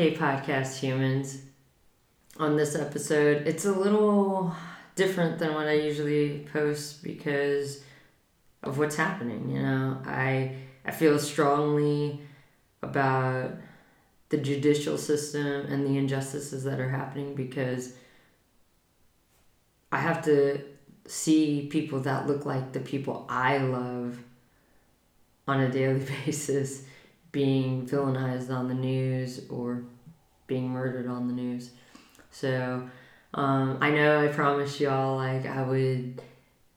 Hey, 0.00 0.16
podcast 0.16 0.78
humans. 0.78 1.42
On 2.38 2.56
this 2.56 2.74
episode, 2.74 3.46
it's 3.46 3.66
a 3.66 3.70
little 3.70 4.56
different 4.94 5.38
than 5.38 5.52
what 5.52 5.66
I 5.66 5.74
usually 5.74 6.48
post 6.50 7.02
because 7.02 7.84
of 8.62 8.78
what's 8.78 8.96
happening. 8.96 9.50
You 9.50 9.60
know, 9.60 10.00
I 10.06 10.56
I 10.86 10.90
feel 10.90 11.18
strongly 11.18 12.22
about 12.80 13.56
the 14.30 14.38
judicial 14.38 14.96
system 14.96 15.66
and 15.66 15.86
the 15.86 15.98
injustices 15.98 16.64
that 16.64 16.80
are 16.80 16.88
happening 16.88 17.34
because 17.34 17.92
I 19.92 19.98
have 19.98 20.24
to 20.24 20.62
see 21.08 21.68
people 21.70 22.00
that 22.00 22.26
look 22.26 22.46
like 22.46 22.72
the 22.72 22.80
people 22.80 23.26
I 23.28 23.58
love 23.58 24.18
on 25.46 25.60
a 25.60 25.70
daily 25.70 26.06
basis 26.24 26.84
being 27.32 27.86
villainized 27.86 28.50
on 28.50 28.68
the 28.68 28.74
news 28.74 29.46
or 29.48 29.84
being 30.46 30.68
murdered 30.68 31.08
on 31.08 31.28
the 31.28 31.32
news. 31.32 31.70
So 32.30 32.88
um, 33.34 33.78
I 33.80 33.90
know 33.90 34.24
I 34.24 34.28
promised 34.28 34.80
y'all 34.80 35.16
like 35.16 35.46
I 35.46 35.62
would 35.62 36.20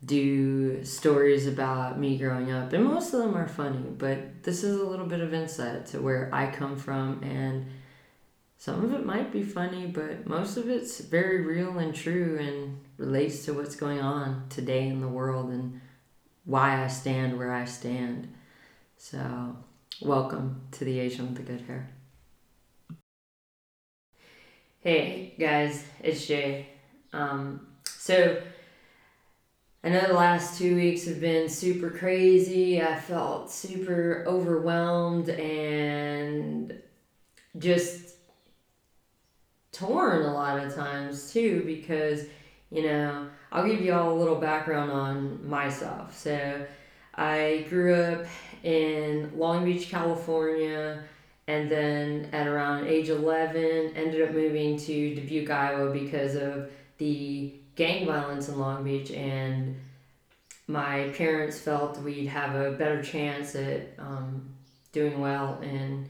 do 0.05 0.84
stories 0.84 1.48
about 1.48 2.00
me 2.00 2.18
growing 2.18 2.52
up, 2.52 2.73
and 2.73 2.84
most 2.84 3.14
of 3.14 3.20
them 3.22 3.36
are 3.36 3.48
funny, 3.48 3.86
but 3.98 4.44
this 4.44 4.64
is 4.64 4.80
a 4.80 4.84
little 4.86 5.05
bit 5.05 5.22
of 5.22 5.34
insight 5.34 5.86
to 5.88 6.02
where 6.02 6.30
I 6.34 6.52
come 6.52 6.76
from, 6.76 7.23
and 7.23 7.66
some 8.58 8.84
of 8.84 8.94
it 8.94 9.06
might 9.06 9.31
be 9.31 9.44
funny, 9.44 9.88
but 9.88 10.28
most 10.28 10.58
of 10.58 10.70
it's 10.70 11.00
very 11.00 11.42
real 11.42 11.80
and 11.80 11.95
true 11.95 12.38
and 12.40 12.80
relates 12.98 13.45
to 13.45 13.54
what's 13.54 13.76
going 13.76 14.00
on 14.00 14.45
today 14.50 14.88
in 14.88 15.02
the 15.02 15.08
world 15.08 15.50
and 15.50 15.81
why 16.45 16.84
I 16.84 16.88
stand 16.88 17.38
where 17.38 17.54
I 17.54 17.66
stand. 17.66 18.34
So, 18.98 19.56
welcome 20.06 20.62
to 20.72 20.84
the 20.84 21.00
Asian 21.00 21.28
with 21.28 21.38
the 21.38 21.44
good 21.44 21.62
hair. 21.62 21.90
Hey 24.82 25.34
guys, 25.40 25.86
it's 26.02 26.26
Jay. 26.28 26.68
Um, 27.14 27.68
so, 27.86 28.42
I 29.82 29.90
know 29.90 30.06
the 30.06 30.14
last 30.14 30.58
two 30.58 30.76
weeks 30.76 31.06
have 31.06 31.22
been 31.22 31.48
super 31.48 31.90
crazy. 31.90 32.82
I 32.82 33.00
felt 33.00 33.50
super 33.50 34.26
overwhelmed 34.28 35.30
and 35.30 36.82
just 37.58 38.16
torn 39.72 40.23
a 40.23 40.34
lot 40.34 40.60
of 40.60 40.76
times 40.76 41.32
too 41.32 41.64
because, 41.66 42.26
you 42.72 42.84
know, 42.84 43.30
I'll 43.54 43.67
give 43.67 43.80
you 43.80 43.94
all 43.94 44.12
a 44.12 44.20
little 44.20 44.36
background 44.36 44.92
on 44.92 45.48
myself. 45.48 46.17
So, 46.17 46.66
I 47.16 47.66
grew 47.70 47.94
up 47.94 48.26
in 48.64 49.38
Long 49.38 49.66
Beach, 49.66 49.89
California, 49.89 51.03
and 51.47 51.69
then 51.69 52.30
at 52.31 52.47
around 52.47 52.88
age 52.88 53.09
11, 53.09 53.94
ended 53.95 54.22
up 54.28 54.33
moving 54.33 54.78
to 54.78 55.16
Dubuque, 55.16 55.50
Iowa 55.50 55.92
because 55.92 56.36
of 56.36 56.72
the 56.97 57.53
gang 57.75 58.05
violence 58.05 58.47
in 58.47 58.58
Long 58.58 58.83
Beach, 58.83 59.11
and 59.11 59.75
my 60.67 61.09
parents 61.09 61.59
felt 61.59 62.00
we'd 62.00 62.28
have 62.28 62.55
a 62.55 62.72
better 62.72 63.03
chance 63.03 63.55
at 63.55 63.94
um, 64.00 64.50
doing 64.92 65.20
well 65.20 65.59
in 65.61 66.09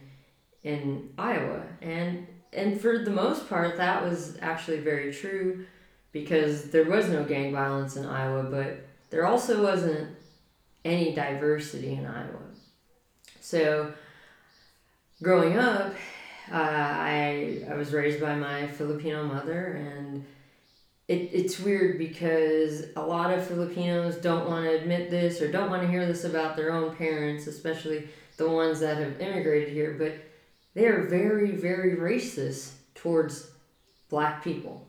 in 0.64 1.12
Iowa, 1.18 1.64
and 1.82 2.28
and 2.54 2.80
for 2.80 3.00
the 3.00 3.12
most 3.12 3.50
part, 3.50 3.78
that 3.78 4.04
was 4.04 4.38
actually 4.42 4.80
very 4.80 5.12
true, 5.12 5.66
because 6.12 6.70
there 6.70 6.86
was 6.86 7.10
no 7.10 7.24
gang 7.24 7.52
violence 7.52 7.96
in 7.96 8.06
Iowa, 8.06 8.44
but 8.44 8.86
there 9.10 9.26
also 9.26 9.64
wasn't 9.64 10.16
any 10.86 11.14
diversity 11.14 11.94
in 11.94 12.06
Iowa. 12.06 12.40
So, 13.40 13.94
growing 15.22 15.58
up, 15.58 15.94
uh, 16.52 16.56
I 16.56 17.66
I 17.70 17.76
was 17.76 17.94
raised 17.94 18.20
by 18.20 18.36
my 18.36 18.68
Filipino 18.68 19.24
mother 19.24 19.74
and 19.74 20.26
it, 21.08 21.30
it's 21.34 21.60
weird 21.60 21.98
because 21.98 22.86
a 22.96 23.02
lot 23.02 23.32
of 23.32 23.46
Filipinos 23.46 24.16
don't 24.18 24.48
want 24.48 24.66
to 24.66 24.72
admit 24.72 25.10
this 25.10 25.42
or 25.42 25.52
don't 25.52 25.70
want 25.70 25.82
to 25.82 25.88
hear 25.88 26.06
this 26.06 26.24
about 26.24 26.56
their 26.56 26.72
own 26.72 26.96
parents, 26.96 27.48
especially 27.48 28.08
the 28.38 28.50
ones 28.50 28.80
that 28.80 28.98
have 28.98 29.20
immigrated 29.20 29.70
here, 29.70 29.96
but 29.98 30.14
they 30.74 30.86
are 30.88 31.04
very, 31.04 31.52
very 31.52 31.98
racist 31.98 32.72
towards 32.96 33.52
black 34.10 34.44
people. 34.44 34.88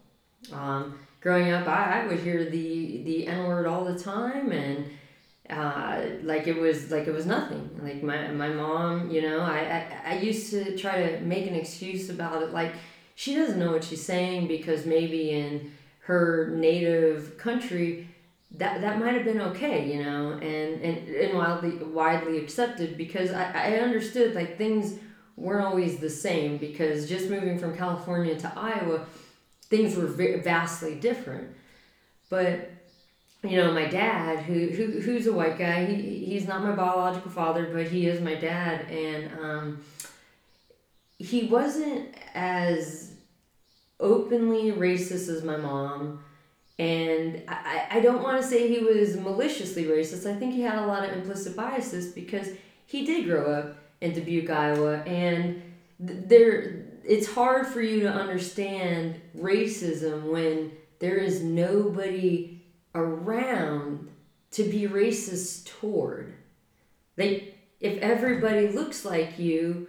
Um, 0.52 0.98
growing 1.20 1.50
up, 1.50 1.66
I, 1.66 2.02
I 2.02 2.06
would 2.06 2.20
hear 2.20 2.44
the, 2.44 3.02
the 3.02 3.26
N 3.26 3.46
word 3.46 3.66
all 3.66 3.84
the 3.84 3.98
time 3.98 4.52
and 4.52 4.86
uh, 5.50 6.00
like 6.22 6.46
it 6.46 6.58
was 6.58 6.90
like 6.90 7.06
it 7.06 7.12
was 7.12 7.26
nothing. 7.26 7.68
Like 7.82 8.02
my, 8.02 8.28
my 8.28 8.48
mom, 8.48 9.10
you 9.10 9.22
know, 9.22 9.40
I, 9.40 9.58
I, 10.06 10.12
I 10.12 10.18
used 10.18 10.50
to 10.50 10.76
try 10.76 11.02
to 11.06 11.20
make 11.20 11.46
an 11.46 11.54
excuse 11.54 12.08
about 12.08 12.42
it. 12.42 12.52
Like 12.52 12.72
she 13.14 13.34
doesn't 13.34 13.58
know 13.58 13.72
what 13.72 13.84
she's 13.84 14.02
saying 14.02 14.48
because 14.48 14.86
maybe 14.86 15.30
in 15.30 15.72
her 16.00 16.50
native 16.54 17.36
country, 17.36 18.08
that 18.52 18.80
that 18.80 18.98
might 18.98 19.14
have 19.14 19.24
been 19.24 19.40
okay, 19.40 19.92
you 19.92 20.02
know, 20.02 20.32
and 20.32 20.80
and, 20.80 21.08
and 21.08 21.36
widely 21.36 21.76
widely 21.76 22.38
accepted 22.38 22.96
because 22.96 23.30
I, 23.30 23.50
I 23.52 23.78
understood 23.80 24.34
like 24.34 24.56
things 24.56 24.98
weren't 25.36 25.66
always 25.66 25.98
the 25.98 26.10
same 26.10 26.56
because 26.56 27.08
just 27.08 27.28
moving 27.28 27.58
from 27.58 27.76
California 27.76 28.38
to 28.38 28.52
Iowa, 28.56 29.04
things 29.64 29.96
were 29.96 30.06
vastly 30.06 30.94
different. 30.94 31.48
But 32.30 32.70
you 33.44 33.58
know, 33.58 33.72
my 33.72 33.86
dad, 33.86 34.40
who, 34.40 34.68
who 34.68 35.00
who's 35.00 35.26
a 35.26 35.32
white 35.32 35.58
guy, 35.58 35.84
he 35.84 36.24
he's 36.24 36.48
not 36.48 36.62
my 36.62 36.72
biological 36.72 37.30
father, 37.30 37.70
but 37.72 37.88
he 37.88 38.06
is 38.06 38.20
my 38.20 38.34
dad, 38.34 38.90
and 38.90 39.30
um, 39.38 39.84
he 41.18 41.44
wasn't 41.44 42.14
as 42.34 43.12
openly 44.00 44.72
racist 44.72 45.28
as 45.28 45.42
my 45.44 45.56
mom. 45.56 46.22
And 46.78 47.42
I, 47.46 47.86
I 47.92 48.00
don't 48.00 48.22
want 48.22 48.42
to 48.42 48.46
say 48.46 48.66
he 48.66 48.82
was 48.82 49.16
maliciously 49.16 49.84
racist. 49.84 50.28
I 50.28 50.36
think 50.36 50.54
he 50.54 50.62
had 50.62 50.78
a 50.78 50.86
lot 50.86 51.08
of 51.08 51.16
implicit 51.16 51.54
biases 51.54 52.12
because 52.12 52.48
he 52.86 53.04
did 53.06 53.26
grow 53.26 53.52
up 53.52 53.76
in 54.00 54.12
Dubuque, 54.12 54.50
Iowa, 54.50 54.98
and 55.02 55.62
there 56.00 56.84
it's 57.04 57.32
hard 57.32 57.66
for 57.66 57.80
you 57.80 58.00
to 58.00 58.10
understand 58.10 59.20
racism 59.38 60.32
when 60.32 60.72
there 60.98 61.16
is 61.16 61.42
nobody 61.42 62.53
around 62.94 64.10
to 64.52 64.64
be 64.64 64.86
racist 64.86 65.66
toward. 65.80 66.34
They 67.16 67.54
if 67.80 67.98
everybody 67.98 68.68
looks 68.68 69.04
like 69.04 69.38
you, 69.38 69.88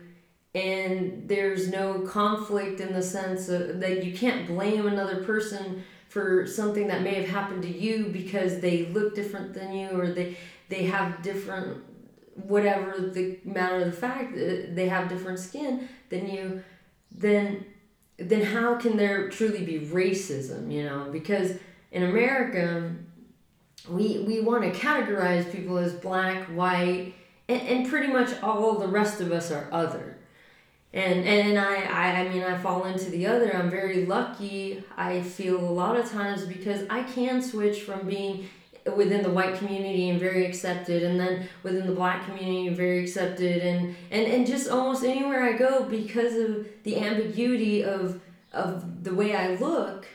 and 0.53 1.27
there's 1.27 1.69
no 1.69 1.99
conflict 1.99 2.79
in 2.79 2.93
the 2.93 3.01
sense 3.01 3.47
of, 3.49 3.79
that 3.79 4.03
you 4.03 4.17
can't 4.17 4.47
blame 4.47 4.87
another 4.87 5.23
person 5.23 5.83
for 6.09 6.47
something 6.47 6.87
that 6.87 7.01
may 7.01 7.13
have 7.15 7.29
happened 7.29 7.61
to 7.63 7.77
you 7.77 8.07
because 8.07 8.61
they 8.61 8.85
look 8.87 9.15
different 9.15 9.53
than 9.53 9.73
you 9.73 9.89
or 9.99 10.11
they 10.11 10.37
they 10.69 10.83
have 10.83 11.21
different 11.21 11.83
whatever 12.35 13.11
the 13.13 13.37
matter 13.43 13.79
of 13.79 13.85
the 13.85 13.91
fact 13.91 14.33
uh, 14.33 14.73
they 14.73 14.87
have 14.87 15.09
different 15.09 15.37
skin 15.37 15.89
than 16.09 16.27
you 16.27 16.63
then 17.11 17.65
then 18.17 18.41
how 18.41 18.75
can 18.75 18.95
there 18.95 19.29
truly 19.29 19.65
be 19.65 19.79
racism 19.87 20.71
you 20.71 20.83
know 20.83 21.09
because 21.11 21.57
in 21.95 22.03
america 22.03 22.91
we 23.89 24.19
we 24.19 24.39
want 24.41 24.63
to 24.63 24.79
categorize 24.79 25.51
people 25.51 25.77
as 25.77 25.93
black 25.93 26.45
white 26.49 27.13
and, 27.47 27.61
and 27.61 27.89
pretty 27.89 28.11
much 28.11 28.29
all 28.41 28.75
the 28.75 28.87
rest 28.87 29.21
of 29.21 29.31
us 29.31 29.51
are 29.51 29.67
other 29.71 30.17
and 30.95 31.25
and 31.27 31.59
I, 31.59 31.75
I 31.83 32.21
I 32.21 32.29
mean 32.29 32.41
I 32.41 32.57
fall 32.57 32.85
into 32.85 33.09
the 33.09 33.27
other. 33.27 33.53
I'm 33.53 33.69
very 33.69 34.05
lucky. 34.05 34.81
I 34.95 35.21
feel 35.21 35.59
a 35.59 35.69
lot 35.69 35.97
of 35.97 36.09
times 36.09 36.45
because 36.45 36.87
I 36.89 37.03
can 37.03 37.41
switch 37.41 37.81
from 37.81 38.07
being 38.07 38.47
within 38.95 39.21
the 39.21 39.29
white 39.29 39.55
community 39.55 40.09
and 40.09 40.19
very 40.19 40.45
accepted 40.45 41.03
and 41.03 41.19
then 41.19 41.49
within 41.63 41.85
the 41.87 41.93
black 41.93 42.25
community 42.25 42.67
and 42.67 42.77
very 42.77 43.03
accepted 43.03 43.61
and, 43.61 43.95
and 44.11 44.25
and 44.25 44.47
just 44.47 44.69
almost 44.69 45.03
anywhere 45.03 45.43
I 45.43 45.53
go 45.53 45.83
because 45.83 46.35
of 46.35 46.67
the 46.83 46.97
ambiguity 46.97 47.83
of 47.83 48.21
of 48.53 49.03
the 49.03 49.13
way 49.13 49.35
I 49.35 49.55
look 49.55 50.07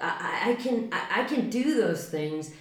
I, 0.00 0.50
I 0.50 0.54
can 0.54 0.88
I, 0.92 1.22
I 1.22 1.24
can 1.24 1.50
do 1.50 1.74
those 1.80 2.08
things. 2.08 2.52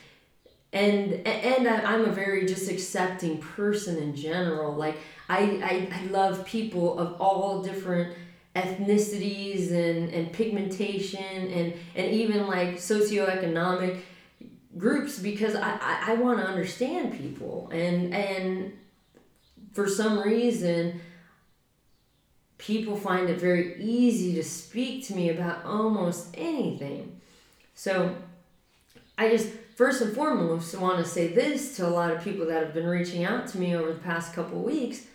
And 0.72 1.14
and 1.26 1.68
I'm 1.68 2.06
a 2.06 2.12
very 2.12 2.46
just 2.46 2.70
accepting 2.70 3.40
person 3.40 3.98
in 3.98 4.16
general. 4.16 4.74
Like 4.76 4.98
I, 5.28 5.90
I, 5.92 6.00
I 6.00 6.06
love 6.12 6.46
people 6.46 7.00
of 7.00 7.20
all 7.20 7.62
different 7.64 8.16
ethnicities 8.56 9.72
and, 9.72 10.10
and 10.10 10.34
pigmentation 10.34 11.24
and, 11.24 11.74
and 11.96 12.12
even 12.12 12.48
like 12.48 12.76
socioeconomic 12.76 14.00
groups 14.78 15.20
because 15.20 15.56
I, 15.56 15.78
I, 15.82 16.04
I 16.08 16.14
want 16.16 16.40
to 16.40 16.46
understand 16.46 17.18
people. 17.18 17.70
And 17.72 18.14
and 18.14 18.74
for 19.74 19.88
some 19.88 20.20
reason 20.20 21.00
people 22.58 22.96
find 22.96 23.30
it 23.30 23.40
very 23.40 23.82
easy 23.82 24.34
to 24.36 24.44
speak 24.44 25.08
to 25.08 25.16
me 25.16 25.30
about 25.30 25.64
almost 25.66 26.28
anything. 26.34 27.20
So 27.80 28.14
I 29.18 29.30
just 29.30 29.54
first 29.78 30.02
and 30.02 30.14
foremost 30.14 30.78
want 30.78 30.98
to 30.98 31.10
say 31.10 31.28
this 31.28 31.78
to 31.78 31.88
a 31.88 31.90
lot 31.90 32.12
of 32.12 32.22
people 32.22 32.46
that 32.48 32.62
have 32.62 32.74
been 32.74 32.86
reaching 32.86 33.24
out 33.24 33.48
to 33.48 33.58
me 33.58 33.74
over 33.74 33.94
the 33.94 34.00
past 34.00 34.34
couple 34.34 34.62
weeks 34.62 35.08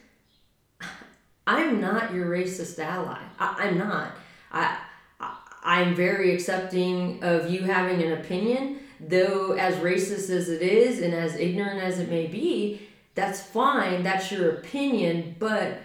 I'm 1.47 1.79
not 1.79 2.15
your 2.15 2.25
racist 2.31 2.79
ally. 2.79 3.21
I, 3.39 3.69
am 3.69 3.77
not. 3.77 4.13
I, 4.51 4.79
I 5.21 5.37
I'm 5.63 5.95
very 5.95 6.33
accepting 6.33 7.23
of 7.23 7.51
you 7.51 7.65
having 7.65 8.03
an 8.03 8.13
opinion, 8.13 8.79
though 8.99 9.53
as 9.53 9.75
racist 9.77 10.31
as 10.31 10.49
it 10.49 10.63
is 10.63 11.03
and 11.03 11.13
as 11.13 11.37
ignorant 11.37 11.83
as 11.83 11.99
it 11.99 12.09
may 12.09 12.29
be, 12.29 12.81
that's 13.15 13.43
fine. 13.43 14.03
That's 14.03 14.33
your 14.33 14.53
opinion, 14.53 15.37
but 15.39 15.83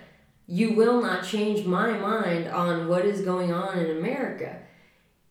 you 0.48 0.76
will 0.76 1.02
not 1.02 1.26
change 1.26 1.66
my 1.66 1.92
mind 1.92 2.48
on 2.48 2.88
what 2.88 3.04
is 3.04 3.20
going 3.20 3.52
on 3.52 3.78
in 3.80 3.98
America. 3.98 4.62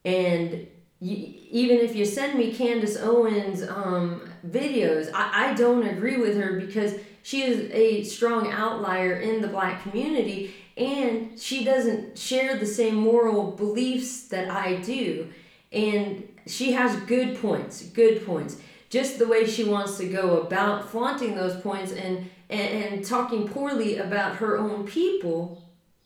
And 0.05 0.69
you, 1.01 1.35
even 1.51 1.79
if 1.79 1.95
you 1.95 2.05
send 2.05 2.39
me 2.39 2.53
Candace 2.53 2.97
Owens 2.97 3.63
um, 3.63 4.29
videos, 4.47 5.11
I, 5.15 5.51
I 5.51 5.55
don't 5.55 5.87
agree 5.87 6.17
with 6.17 6.37
her 6.37 6.59
because 6.59 6.95
she 7.23 7.43
is 7.43 7.71
a 7.73 8.03
strong 8.05 8.51
outlier 8.51 9.15
in 9.15 9.41
the 9.41 9.49
black 9.49 9.83
community 9.83 10.55
and 10.77 11.39
she 11.39 11.65
doesn't 11.65 12.17
share 12.19 12.57
the 12.57 12.67
same 12.67 12.95
moral 12.95 13.51
beliefs 13.53 14.29
that 14.29 14.51
I 14.51 14.77
do. 14.77 15.29
And 15.73 16.27
she 16.47 16.73
has 16.73 16.97
good 17.01 17.41
points, 17.41 17.83
good 17.83 18.25
points. 18.25 18.57
Just 18.89 19.19
the 19.19 19.27
way 19.27 19.45
she 19.45 19.65
wants 19.65 19.99
to 19.99 20.09
go 20.09 20.41
about 20.41 20.89
flaunting 20.89 21.35
those 21.35 21.61
points 21.61 21.93
and, 21.93 22.31
and, 22.49 22.95
and 22.95 23.05
talking 23.05 23.47
poorly 23.47 23.99
about 23.99 24.37
her 24.37 24.57
own 24.57 24.87
people, 24.87 25.63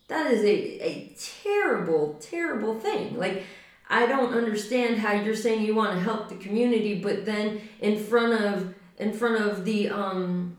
that 0.08 0.32
is 0.32 0.42
a, 0.42 0.84
a 0.84 1.14
terrible, 1.44 2.18
terrible 2.20 2.80
thing. 2.80 3.16
Like, 3.16 3.44
I 3.88 4.06
don't 4.06 4.32
understand 4.32 4.98
how 4.98 5.12
you're 5.12 5.36
saying 5.36 5.62
you 5.62 5.74
want 5.74 5.92
to 5.94 6.00
help 6.00 6.28
the 6.28 6.36
community, 6.36 7.00
but 7.00 7.24
then 7.24 7.60
in 7.80 7.98
front 7.98 8.32
of 8.32 8.74
in 8.98 9.12
front 9.12 9.42
of 9.42 9.64
the 9.64 9.90
um 9.90 10.56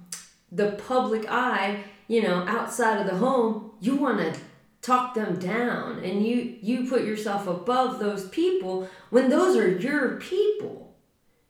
the 0.51 0.71
public 0.87 1.25
eye, 1.29 1.83
you 2.07 2.21
know, 2.21 2.45
outside 2.47 2.99
of 2.99 3.07
the 3.07 3.17
home, 3.17 3.71
you 3.79 3.95
want 3.95 4.19
to 4.19 4.39
talk 4.83 5.13
them 5.13 5.39
down 5.39 5.99
and 5.99 6.27
you 6.27 6.57
you 6.61 6.87
put 6.87 7.05
yourself 7.05 7.47
above 7.47 7.99
those 7.99 8.27
people 8.29 8.87
when 9.09 9.29
those 9.29 9.55
are 9.55 9.77
your 9.77 10.17
people 10.17 10.93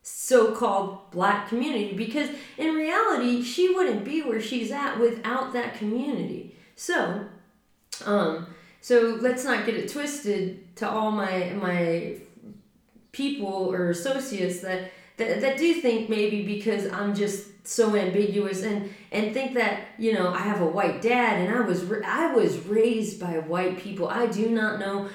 so-called 0.02 1.10
black 1.10 1.48
community 1.48 1.94
because 1.94 2.28
in 2.56 2.74
reality 2.74 3.42
she 3.42 3.74
wouldn't 3.74 4.04
be 4.04 4.22
where 4.22 4.40
she's 4.40 4.70
at 4.70 5.00
without 5.00 5.52
that 5.52 5.74
community. 5.76 6.54
So 6.76 7.26
um 8.06 8.46
so 8.84 9.16
let's 9.18 9.46
not 9.46 9.64
get 9.64 9.76
it 9.76 9.90
twisted 9.90 10.76
to 10.76 10.86
all 10.86 11.10
my 11.10 11.54
my 11.54 12.16
people 13.12 13.72
or 13.72 13.88
associates 13.88 14.60
that 14.60 14.92
that, 15.16 15.40
that 15.40 15.56
do 15.56 15.72
think 15.80 16.10
maybe 16.10 16.44
because 16.44 16.92
I'm 16.92 17.14
just 17.14 17.66
so 17.66 17.96
ambiguous 17.96 18.62
and 18.62 18.92
and 19.10 19.32
think 19.32 19.54
that 19.54 19.84
you 19.96 20.12
know 20.12 20.28
I 20.28 20.40
have 20.40 20.60
a 20.60 20.66
white 20.66 21.00
dad 21.00 21.40
and 21.40 21.54
I 21.54 21.62
was 21.62 21.90
I 22.04 22.34
was 22.34 22.58
raised 22.66 23.18
by 23.18 23.38
white 23.38 23.78
people. 23.78 24.06
I 24.06 24.26
do 24.26 24.50
not 24.50 24.78
know 24.78 25.08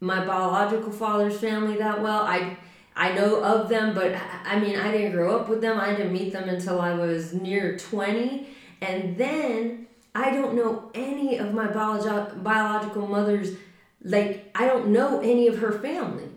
my 0.00 0.26
biological 0.26 0.90
father's 0.90 1.38
family 1.38 1.76
that 1.76 2.02
well. 2.02 2.22
I 2.22 2.56
I 2.96 3.12
know 3.12 3.40
of 3.44 3.68
them, 3.68 3.94
but 3.94 4.16
I 4.44 4.58
mean 4.58 4.76
I 4.76 4.90
didn't 4.90 5.12
grow 5.12 5.38
up 5.38 5.48
with 5.48 5.60
them. 5.60 5.78
I 5.78 5.94
didn't 5.94 6.12
meet 6.12 6.32
them 6.32 6.48
until 6.48 6.80
I 6.80 6.94
was 6.94 7.32
near 7.32 7.78
20 7.78 8.48
and 8.80 9.16
then 9.16 9.86
I 10.14 10.30
don't 10.30 10.54
know 10.54 10.90
any 10.94 11.38
of 11.38 11.54
my 11.54 11.68
biologi- 11.68 12.42
biological 12.42 13.06
mother's, 13.06 13.56
like, 14.02 14.50
I 14.54 14.66
don't 14.66 14.88
know 14.88 15.20
any 15.20 15.46
of 15.48 15.58
her 15.58 15.72
family. 15.72 16.28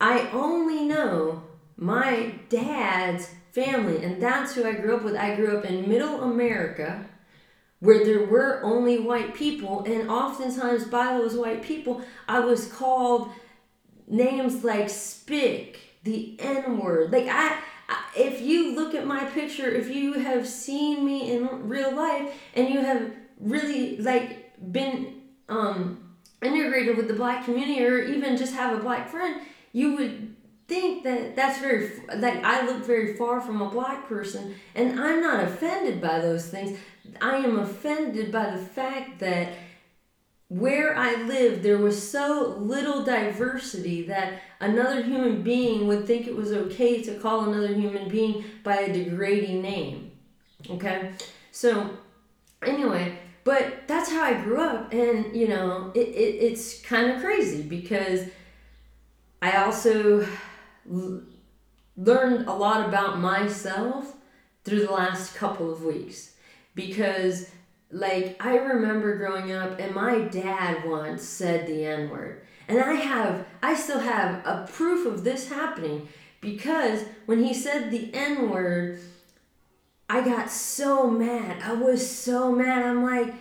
I 0.00 0.28
only 0.32 0.84
know 0.84 1.42
my 1.76 2.34
dad's 2.48 3.30
family, 3.52 4.04
and 4.04 4.22
that's 4.22 4.54
who 4.54 4.64
I 4.66 4.72
grew 4.72 4.96
up 4.96 5.02
with. 5.02 5.16
I 5.16 5.34
grew 5.34 5.56
up 5.56 5.64
in 5.64 5.88
middle 5.88 6.22
America 6.22 7.06
where 7.80 8.04
there 8.04 8.24
were 8.24 8.62
only 8.62 8.98
white 8.98 9.34
people, 9.34 9.84
and 9.84 10.10
oftentimes 10.10 10.84
by 10.84 11.16
those 11.16 11.36
white 11.36 11.62
people, 11.62 12.02
I 12.26 12.40
was 12.40 12.72
called 12.72 13.30
names 14.06 14.64
like 14.64 14.88
Spick, 14.88 15.78
the 16.02 16.36
N 16.40 16.78
word. 16.78 17.12
Like, 17.12 17.28
I 17.28 17.58
if 18.16 18.40
you 18.40 18.74
look 18.74 18.94
at 18.94 19.06
my 19.06 19.24
picture, 19.24 19.68
if 19.68 19.88
you 19.88 20.14
have 20.14 20.46
seen 20.46 21.04
me 21.04 21.32
in 21.32 21.68
real 21.68 21.94
life 21.94 22.34
and 22.54 22.68
you 22.68 22.80
have 22.80 23.12
really 23.40 23.98
like 23.98 24.72
been 24.72 25.22
um, 25.48 26.14
integrated 26.42 26.96
with 26.96 27.08
the 27.08 27.14
black 27.14 27.44
community 27.44 27.84
or 27.84 27.98
even 27.98 28.36
just 28.36 28.54
have 28.54 28.78
a 28.78 28.82
black 28.82 29.08
friend, 29.08 29.40
you 29.72 29.96
would 29.96 30.34
think 30.68 31.04
that 31.04 31.36
that's 31.36 31.60
very 31.60 31.92
like 32.16 32.42
I 32.42 32.66
look 32.66 32.84
very 32.84 33.16
far 33.16 33.40
from 33.40 33.62
a 33.62 33.70
black 33.70 34.08
person 34.08 34.56
and 34.74 34.98
I'm 34.98 35.20
not 35.20 35.44
offended 35.44 36.00
by 36.00 36.18
those 36.18 36.48
things. 36.48 36.78
I 37.20 37.36
am 37.36 37.58
offended 37.58 38.32
by 38.32 38.50
the 38.50 38.58
fact 38.58 39.20
that 39.20 39.52
where 40.48 40.96
I 40.96 41.22
lived, 41.22 41.62
there 41.62 41.78
was 41.78 42.10
so 42.10 42.56
little 42.58 43.04
diversity 43.04 44.06
that 44.06 44.40
another 44.60 45.02
human 45.02 45.42
being 45.42 45.88
would 45.88 46.06
think 46.06 46.26
it 46.26 46.36
was 46.36 46.52
okay 46.52 47.02
to 47.02 47.18
call 47.18 47.50
another 47.50 47.74
human 47.74 48.08
being 48.08 48.44
by 48.62 48.76
a 48.76 48.92
degrading 48.92 49.60
name. 49.60 50.12
Okay? 50.70 51.12
So, 51.50 51.90
anyway, 52.62 53.18
but 53.42 53.86
that's 53.88 54.10
how 54.10 54.22
I 54.22 54.34
grew 54.42 54.60
up, 54.60 54.92
and 54.92 55.34
you 55.34 55.48
know, 55.48 55.92
it, 55.94 56.08
it, 56.08 56.42
it's 56.42 56.80
kind 56.82 57.12
of 57.12 57.20
crazy 57.20 57.62
because 57.62 58.28
I 59.40 59.64
also 59.64 60.26
l- 60.90 61.22
learned 61.96 62.48
a 62.48 62.52
lot 62.52 62.88
about 62.88 63.18
myself 63.18 64.14
through 64.64 64.84
the 64.86 64.92
last 64.92 65.34
couple 65.36 65.72
of 65.72 65.84
weeks 65.84 66.34
because 66.74 67.48
like 67.90 68.36
I 68.44 68.56
remember 68.56 69.16
growing 69.16 69.52
up 69.52 69.78
and 69.78 69.94
my 69.94 70.20
dad 70.20 70.84
once 70.84 71.22
said 71.22 71.66
the 71.66 71.84
N 71.84 72.10
word. 72.10 72.42
And 72.68 72.80
I 72.80 72.94
have 72.94 73.46
I 73.62 73.74
still 73.74 74.00
have 74.00 74.44
a 74.44 74.68
proof 74.70 75.06
of 75.06 75.24
this 75.24 75.48
happening 75.48 76.08
because 76.40 77.04
when 77.26 77.42
he 77.44 77.54
said 77.54 77.90
the 77.90 78.12
N 78.12 78.50
word, 78.50 78.98
I 80.08 80.24
got 80.24 80.50
so 80.50 81.08
mad. 81.10 81.62
I 81.62 81.74
was 81.74 82.08
so 82.08 82.52
mad. 82.52 82.82
I'm 82.84 83.04
like 83.04 83.34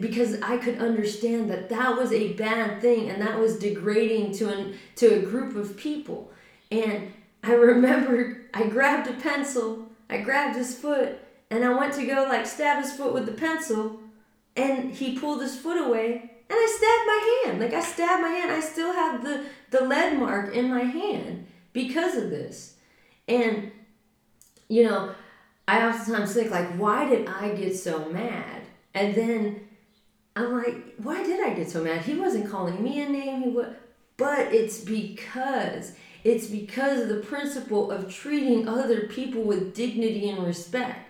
because 0.00 0.40
I 0.42 0.58
could 0.58 0.78
understand 0.78 1.50
that 1.50 1.68
that 1.70 1.96
was 1.96 2.12
a 2.12 2.34
bad 2.34 2.80
thing 2.80 3.08
and 3.10 3.22
that 3.22 3.38
was 3.38 3.58
degrading 3.58 4.32
to 4.34 4.52
an 4.52 4.78
to 4.96 5.06
a 5.06 5.22
group 5.22 5.56
of 5.56 5.76
people. 5.76 6.30
And 6.70 7.12
I 7.42 7.52
remember 7.52 8.42
I 8.54 8.66
grabbed 8.68 9.08
a 9.08 9.14
pencil, 9.14 9.88
I 10.08 10.18
grabbed 10.18 10.56
his 10.56 10.74
foot, 10.74 11.18
and 11.50 11.64
I 11.64 11.74
went 11.74 11.94
to 11.94 12.06
go 12.06 12.26
like 12.28 12.46
stab 12.46 12.82
his 12.82 12.92
foot 12.92 13.14
with 13.14 13.26
the 13.26 13.32
pencil, 13.32 14.00
and 14.56 14.92
he 14.94 15.18
pulled 15.18 15.42
his 15.42 15.56
foot 15.56 15.84
away, 15.84 16.14
and 16.14 16.30
I 16.50 16.66
stabbed 16.76 17.06
my 17.06 17.42
hand. 17.44 17.60
Like 17.60 17.74
I 17.74 17.86
stabbed 17.86 18.22
my 18.22 18.28
hand. 18.28 18.52
I 18.52 18.60
still 18.60 18.92
have 18.92 19.22
the 19.22 19.44
the 19.70 19.84
lead 19.84 20.18
mark 20.18 20.54
in 20.54 20.70
my 20.70 20.82
hand 20.82 21.46
because 21.72 22.16
of 22.16 22.30
this. 22.30 22.76
And 23.26 23.70
you 24.68 24.84
know, 24.84 25.14
I 25.66 25.86
oftentimes 25.86 26.34
think 26.34 26.50
like, 26.50 26.68
why 26.76 27.08
did 27.08 27.26
I 27.26 27.54
get 27.54 27.76
so 27.76 28.08
mad? 28.10 28.62
And 28.94 29.14
then 29.14 29.68
I'm 30.36 30.56
like, 30.56 30.94
why 30.98 31.22
did 31.24 31.40
I 31.40 31.54
get 31.54 31.70
so 31.70 31.82
mad? 31.82 32.02
He 32.02 32.14
wasn't 32.14 32.50
calling 32.50 32.82
me 32.82 33.02
a 33.02 33.08
name. 33.08 33.42
He 33.42 33.48
was, 33.50 33.74
but 34.16 34.52
it's 34.52 34.80
because 34.80 35.92
it's 36.24 36.46
because 36.46 37.00
of 37.00 37.08
the 37.08 37.20
principle 37.20 37.90
of 37.90 38.12
treating 38.12 38.68
other 38.68 39.06
people 39.06 39.42
with 39.42 39.74
dignity 39.74 40.28
and 40.28 40.44
respect. 40.44 41.07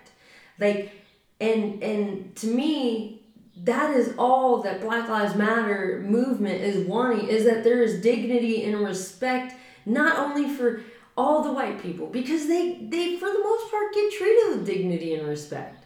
Like, 0.59 0.91
and 1.39 1.81
and 1.81 2.35
to 2.37 2.47
me, 2.47 3.23
that 3.63 3.95
is 3.95 4.13
all 4.17 4.61
that 4.61 4.81
Black 4.81 5.09
Lives 5.09 5.35
Matter 5.35 6.03
movement 6.05 6.61
is 6.61 6.87
wanting 6.87 7.27
is 7.27 7.45
that 7.45 7.63
there 7.63 7.81
is 7.81 8.01
dignity 8.01 8.63
and 8.63 8.79
respect 8.79 9.55
not 9.85 10.17
only 10.17 10.49
for 10.53 10.81
all 11.17 11.43
the 11.43 11.51
white 11.51 11.81
people 11.81 12.07
because 12.07 12.47
they 12.47 12.87
they 12.89 13.17
for 13.17 13.27
the 13.27 13.39
most 13.39 13.69
part 13.69 13.93
get 13.93 14.13
treated 14.13 14.57
with 14.57 14.65
dignity 14.65 15.15
and 15.15 15.27
respect. 15.27 15.85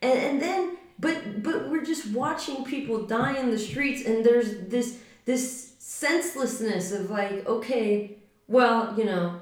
And, 0.00 0.18
and 0.18 0.42
then 0.42 0.76
but 0.98 1.42
but 1.42 1.68
we're 1.68 1.84
just 1.84 2.06
watching 2.12 2.64
people 2.64 3.06
die 3.06 3.36
in 3.36 3.50
the 3.50 3.58
streets 3.58 4.06
and 4.06 4.24
there's 4.24 4.68
this 4.68 4.98
this 5.24 5.74
senselessness 5.78 6.92
of 6.92 7.10
like 7.10 7.46
okay 7.46 8.18
well 8.46 8.94
you 8.96 9.04
know 9.04 9.40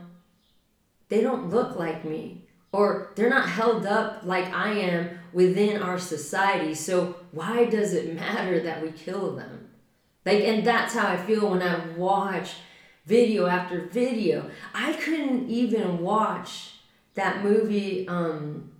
they 1.09 1.21
don't 1.21 1.50
look 1.50 1.76
like 1.76 2.04
me 2.04 2.45
or 2.73 3.12
they're 3.14 3.30
not 3.30 3.49
held 3.49 3.87
up 3.87 4.23
like 4.25 4.52
I 4.52 4.73
am 4.73 5.18
within 5.32 5.80
our 5.80 5.99
society. 5.99 6.75
So 6.75 7.16
why 7.32 7.64
does 7.64 7.92
it 7.94 8.14
matter 8.14 8.61
that 8.61 8.82
we 8.82 8.90
kill 8.92 9.35
them? 9.35 9.68
Like, 10.25 10.40
and 10.40 10.66
that's 10.66 10.94
how 10.94 11.06
I 11.06 11.16
feel 11.16 11.50
when 11.50 11.62
I 11.62 11.87
watch 11.96 12.54
video 13.06 13.46
after 13.46 13.87
video. 13.87 14.50
I 14.75 14.92
couldn't 14.94 15.49
even 15.49 15.99
watch 15.99 16.73
that 17.14 17.42
movie 17.42 18.06
um, 18.08 18.73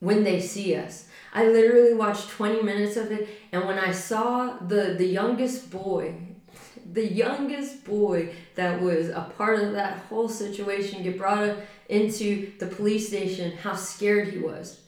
when 0.00 0.24
they 0.24 0.40
see 0.40 0.76
us. 0.76 1.08
I 1.32 1.46
literally 1.46 1.94
watched 1.94 2.28
20 2.30 2.62
minutes 2.62 2.96
of 2.96 3.10
it, 3.10 3.28
and 3.52 3.66
when 3.66 3.78
I 3.78 3.92
saw 3.92 4.56
the 4.58 4.94
the 4.96 5.06
youngest 5.06 5.70
boy, 5.70 6.14
the 6.92 7.06
youngest 7.06 7.84
boy 7.84 8.34
that 8.54 8.80
was 8.80 9.08
a 9.08 9.30
part 9.36 9.60
of 9.60 9.72
that 9.72 9.98
whole 10.08 10.28
situation 10.28 11.02
get 11.02 11.18
brought 11.18 11.48
up 11.48 11.58
into 11.88 12.52
the 12.58 12.66
police 12.66 13.08
station, 13.08 13.56
how 13.56 13.74
scared 13.74 14.28
he 14.28 14.38
was. 14.38 14.80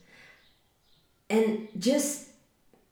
And 1.29 1.69
just 1.79 2.29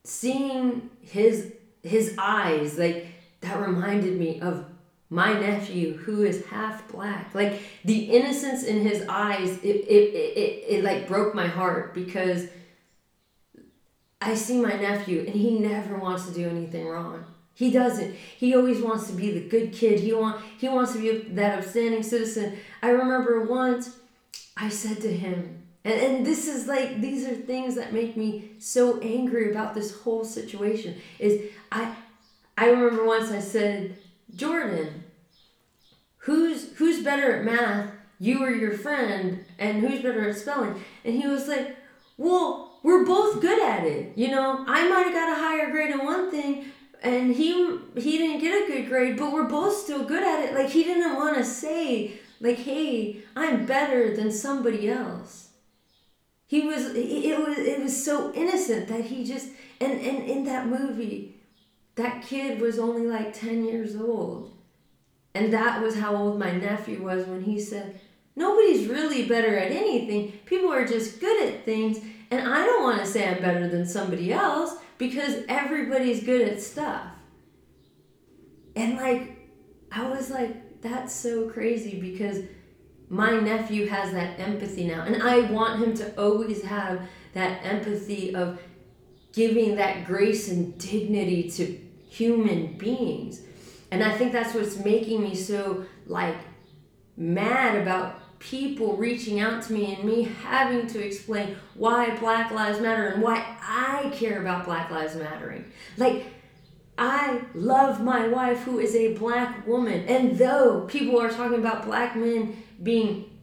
seeing 0.03 0.89
his 1.01 1.53
his 1.83 2.15
eyes 2.17 2.77
like 2.77 3.07
that 3.41 3.59
reminded 3.59 4.17
me 4.17 4.39
of 4.41 4.65
my 5.09 5.33
nephew 5.39 5.97
who 5.97 6.23
is 6.23 6.45
half 6.45 6.87
black. 6.89 7.33
Like 7.33 7.61
the 7.83 8.05
innocence 8.05 8.63
in 8.63 8.81
his 8.81 9.05
eyes 9.07 9.57
it, 9.63 9.67
it, 9.67 10.13
it, 10.13 10.37
it, 10.37 10.65
it 10.69 10.83
like 10.83 11.07
broke 11.07 11.33
my 11.33 11.47
heart 11.47 11.93
because 11.93 12.47
i 14.21 14.35
see 14.35 14.59
my 14.59 14.73
nephew 14.73 15.23
and 15.25 15.33
he 15.33 15.57
never 15.57 15.97
wants 15.97 16.27
to 16.27 16.33
do 16.33 16.47
anything 16.47 16.87
wrong. 16.87 17.25
He 17.53 17.71
doesn't. 17.71 18.15
He 18.15 18.55
always 18.55 18.81
wants 18.81 19.07
to 19.07 19.13
be 19.13 19.31
the 19.31 19.41
good 19.41 19.73
kid. 19.73 19.99
He 19.99 20.13
want 20.13 20.41
he 20.57 20.69
wants 20.69 20.93
to 20.93 20.99
be 20.99 21.29
that 21.33 21.59
upstanding 21.59 22.03
citizen. 22.03 22.57
I 22.81 22.89
remember 22.89 23.41
once 23.41 23.98
i 24.59 24.69
said 24.69 25.01
to 25.01 25.11
him 25.11 25.63
and, 25.83 25.99
and 25.99 26.25
this 26.25 26.47
is 26.47 26.67
like 26.67 27.01
these 27.01 27.27
are 27.27 27.35
things 27.35 27.75
that 27.75 27.93
make 27.93 28.17
me 28.17 28.51
so 28.59 28.99
angry 28.99 29.51
about 29.51 29.73
this 29.73 30.01
whole 30.01 30.23
situation 30.23 30.95
is 31.19 31.49
i 31.71 31.95
i 32.57 32.69
remember 32.69 33.05
once 33.05 33.31
i 33.31 33.39
said 33.39 33.95
jordan 34.35 35.03
who's 36.19 36.75
who's 36.77 37.03
better 37.03 37.37
at 37.37 37.45
math 37.45 37.91
you 38.19 38.43
or 38.43 38.51
your 38.51 38.77
friend 38.77 39.43
and 39.57 39.79
who's 39.79 40.01
better 40.01 40.29
at 40.29 40.37
spelling? 40.37 40.81
And 41.05 41.15
he 41.15 41.27
was 41.27 41.47
like 41.47 41.75
well 42.17 42.79
we're 42.83 43.05
both 43.05 43.41
good 43.41 43.61
at 43.61 43.85
it 43.85 44.17
you 44.17 44.29
know? 44.29 44.63
I 44.67 44.87
might 44.87 45.03
have 45.03 45.13
got 45.13 45.37
a 45.37 45.41
higher 45.41 45.71
grade 45.71 45.91
in 45.91 46.05
one 46.05 46.29
thing 46.29 46.65
and 47.01 47.33
he 47.33 47.79
he 47.95 48.17
didn't 48.17 48.41
get 48.41 48.63
a 48.63 48.71
good 48.71 48.89
grade 48.89 49.17
but 49.17 49.31
we're 49.31 49.47
both 49.47 49.75
still 49.75 50.03
good 50.03 50.23
at 50.23 50.49
it. 50.49 50.53
Like 50.53 50.69
he 50.69 50.83
didn't 50.83 51.15
want 51.15 51.37
to 51.37 51.45
say 51.45 52.19
like 52.41 52.57
hey 52.57 53.21
i'm 53.35 53.65
better 53.65 54.15
than 54.15 54.31
somebody 54.31 54.89
else. 54.89 55.49
He 56.47 56.61
was 56.61 56.95
it 56.95 57.37
was 57.37 57.57
it 57.59 57.79
was 57.79 58.03
so 58.03 58.33
innocent 58.33 58.87
that 58.87 59.05
he 59.05 59.23
just 59.23 59.49
and 59.79 59.93
and 60.01 60.23
in 60.23 60.45
that 60.45 60.67
movie 60.67 61.35
that 61.95 62.23
kid 62.23 62.59
was 62.59 62.79
only 62.79 63.05
like 63.05 63.33
10 63.33 63.65
years 63.65 63.95
old. 63.95 64.51
And 65.35 65.53
that 65.53 65.81
was 65.81 65.99
how 65.99 66.15
old 66.15 66.39
my 66.39 66.51
nephew 66.51 67.03
was 67.03 67.27
when 67.27 67.43
he 67.43 67.59
said 67.59 67.99
nobody's 68.35 68.87
really 68.87 69.27
better 69.27 69.57
at 69.57 69.71
anything. 69.71 70.39
People 70.45 70.71
are 70.71 70.87
just 70.87 71.19
good 71.19 71.47
at 71.47 71.65
things. 71.65 71.99
And 72.31 72.47
i 72.47 72.65
don't 72.65 72.83
want 72.83 72.99
to 72.99 73.05
say 73.05 73.27
i'm 73.27 73.41
better 73.41 73.67
than 73.67 73.85
somebody 73.85 74.33
else 74.33 74.75
because 74.97 75.43
everybody's 75.47 76.23
good 76.23 76.41
at 76.41 76.61
stuff. 76.61 77.05
And 78.75 78.95
like 78.95 79.37
i 79.91 80.09
was 80.09 80.31
like 80.31 80.55
that's 80.81 81.13
so 81.13 81.49
crazy 81.49 81.99
because 81.99 82.43
my 83.09 83.39
nephew 83.39 83.87
has 83.87 84.11
that 84.11 84.39
empathy 84.39 84.85
now 84.85 85.01
and 85.03 85.21
i 85.23 85.41
want 85.51 85.83
him 85.83 85.93
to 85.93 86.21
always 86.21 86.63
have 86.63 87.01
that 87.33 87.63
empathy 87.65 88.33
of 88.35 88.59
giving 89.33 89.75
that 89.75 90.05
grace 90.05 90.49
and 90.49 90.77
dignity 90.77 91.49
to 91.49 91.79
human 92.09 92.73
beings. 92.77 93.41
And 93.91 94.03
i 94.03 94.15
think 94.17 94.31
that's 94.31 94.53
what's 94.53 94.77
making 94.77 95.21
me 95.21 95.35
so 95.35 95.85
like 96.05 96.37
mad 97.17 97.81
about 97.81 98.39
people 98.39 98.95
reaching 98.95 99.39
out 99.39 99.61
to 99.63 99.73
me 99.73 99.93
and 99.93 100.03
me 100.03 100.23
having 100.23 100.87
to 100.87 101.05
explain 101.05 101.57
why 101.75 102.15
black 102.17 102.51
lives 102.51 102.79
matter 102.79 103.07
and 103.07 103.21
why 103.21 103.57
i 103.61 104.09
care 104.13 104.41
about 104.41 104.65
black 104.65 104.89
lives 104.89 105.15
mattering. 105.15 105.65
Like 105.97 106.25
I 106.99 107.41
love 107.55 108.03
my 108.03 108.27
wife 108.27 108.63
who 108.63 108.77
is 108.79 108.93
a 108.93 109.13
black 109.13 109.65
woman. 109.65 110.03
And 110.07 110.37
though 110.37 110.81
people 110.81 111.19
are 111.19 111.29
talking 111.29 111.57
about 111.57 111.85
black 111.85 112.15
men 112.17 112.61
being 112.83 113.39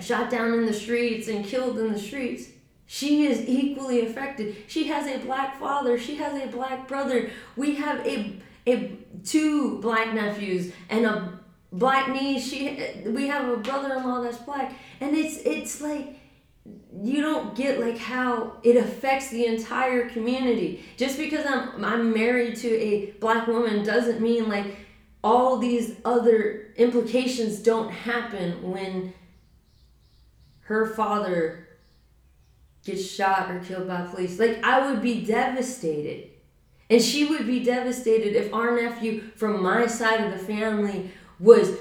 shot 0.00 0.30
down 0.30 0.54
in 0.54 0.64
the 0.64 0.72
streets 0.72 1.28
and 1.28 1.44
killed 1.44 1.78
in 1.78 1.92
the 1.92 1.98
streets, 1.98 2.48
she 2.86 3.26
is 3.26 3.46
equally 3.46 4.06
affected. 4.06 4.56
She 4.68 4.88
has 4.88 5.06
a 5.06 5.24
black 5.24 5.60
father, 5.60 5.98
she 5.98 6.16
has 6.16 6.42
a 6.42 6.46
black 6.46 6.88
brother. 6.88 7.30
We 7.56 7.74
have 7.76 8.04
a 8.06 8.40
a 8.66 8.96
two 9.22 9.78
black 9.80 10.14
nephews 10.14 10.72
and 10.88 11.04
a 11.04 11.38
black 11.72 12.08
niece. 12.08 12.48
She 12.48 13.02
we 13.04 13.26
have 13.26 13.46
a 13.50 13.58
brother-in-law 13.58 14.22
that's 14.22 14.38
black. 14.38 14.72
And 15.00 15.14
it's 15.14 15.36
it's 15.44 15.82
like 15.82 16.20
you 17.02 17.20
don't 17.20 17.54
get 17.54 17.80
like 17.80 17.98
how 17.98 18.54
it 18.62 18.76
affects 18.76 19.28
the 19.28 19.46
entire 19.46 20.08
community. 20.08 20.84
Just 20.96 21.18
because 21.18 21.44
I'm 21.46 21.84
I'm 21.84 22.12
married 22.12 22.56
to 22.56 22.68
a 22.68 23.10
black 23.20 23.46
woman 23.46 23.84
doesn't 23.84 24.20
mean 24.20 24.48
like 24.48 24.76
all 25.22 25.58
these 25.58 25.96
other 26.04 26.72
implications 26.76 27.58
don't 27.58 27.90
happen 27.90 28.70
when 28.70 29.12
her 30.62 30.86
father 30.86 31.68
gets 32.84 33.06
shot 33.06 33.50
or 33.50 33.60
killed 33.60 33.88
by 33.88 34.06
police. 34.06 34.38
Like 34.38 34.64
I 34.64 34.90
would 34.90 35.02
be 35.02 35.24
devastated. 35.24 36.30
And 36.90 37.00
she 37.02 37.24
would 37.24 37.46
be 37.46 37.64
devastated 37.64 38.36
if 38.36 38.52
our 38.52 38.76
nephew 38.76 39.22
from 39.36 39.62
my 39.62 39.86
side 39.86 40.20
of 40.20 40.32
the 40.32 40.38
family 40.38 41.10
was 41.40 41.76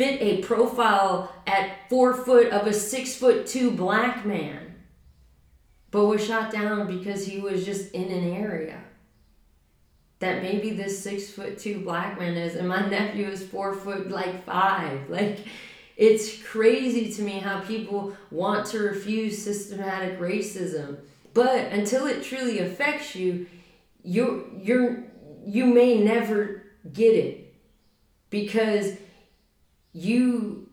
fit 0.00 0.22
a 0.22 0.40
profile 0.40 1.30
at 1.46 1.86
four 1.90 2.14
foot 2.14 2.50
of 2.52 2.66
a 2.66 2.72
six 2.72 3.16
foot 3.16 3.46
two 3.46 3.70
black 3.70 4.24
man, 4.24 4.74
but 5.90 6.06
was 6.06 6.26
shot 6.26 6.50
down 6.50 6.86
because 6.86 7.26
he 7.26 7.38
was 7.38 7.66
just 7.66 7.92
in 7.92 8.04
an 8.04 8.32
area 8.32 8.80
that 10.20 10.42
maybe 10.42 10.70
this 10.70 10.98
six 11.04 11.28
foot 11.28 11.58
two 11.58 11.84
black 11.84 12.18
man 12.18 12.34
is, 12.34 12.56
and 12.56 12.66
my 12.66 12.80
nephew 12.88 13.26
is 13.26 13.46
four 13.46 13.74
foot 13.74 14.10
like 14.10 14.42
five. 14.46 15.10
Like, 15.10 15.40
it's 15.98 16.42
crazy 16.44 17.12
to 17.12 17.20
me 17.20 17.32
how 17.32 17.60
people 17.60 18.16
want 18.30 18.64
to 18.68 18.78
refuse 18.78 19.44
systematic 19.44 20.18
racism. 20.18 20.96
But 21.34 21.72
until 21.72 22.06
it 22.06 22.22
truly 22.22 22.60
affects 22.60 23.14
you, 23.14 23.48
you 24.02 24.50
you're 24.62 25.04
you 25.44 25.66
may 25.66 26.02
never 26.02 26.62
get 26.90 27.14
it 27.14 27.54
because 28.30 28.96
you 29.92 30.68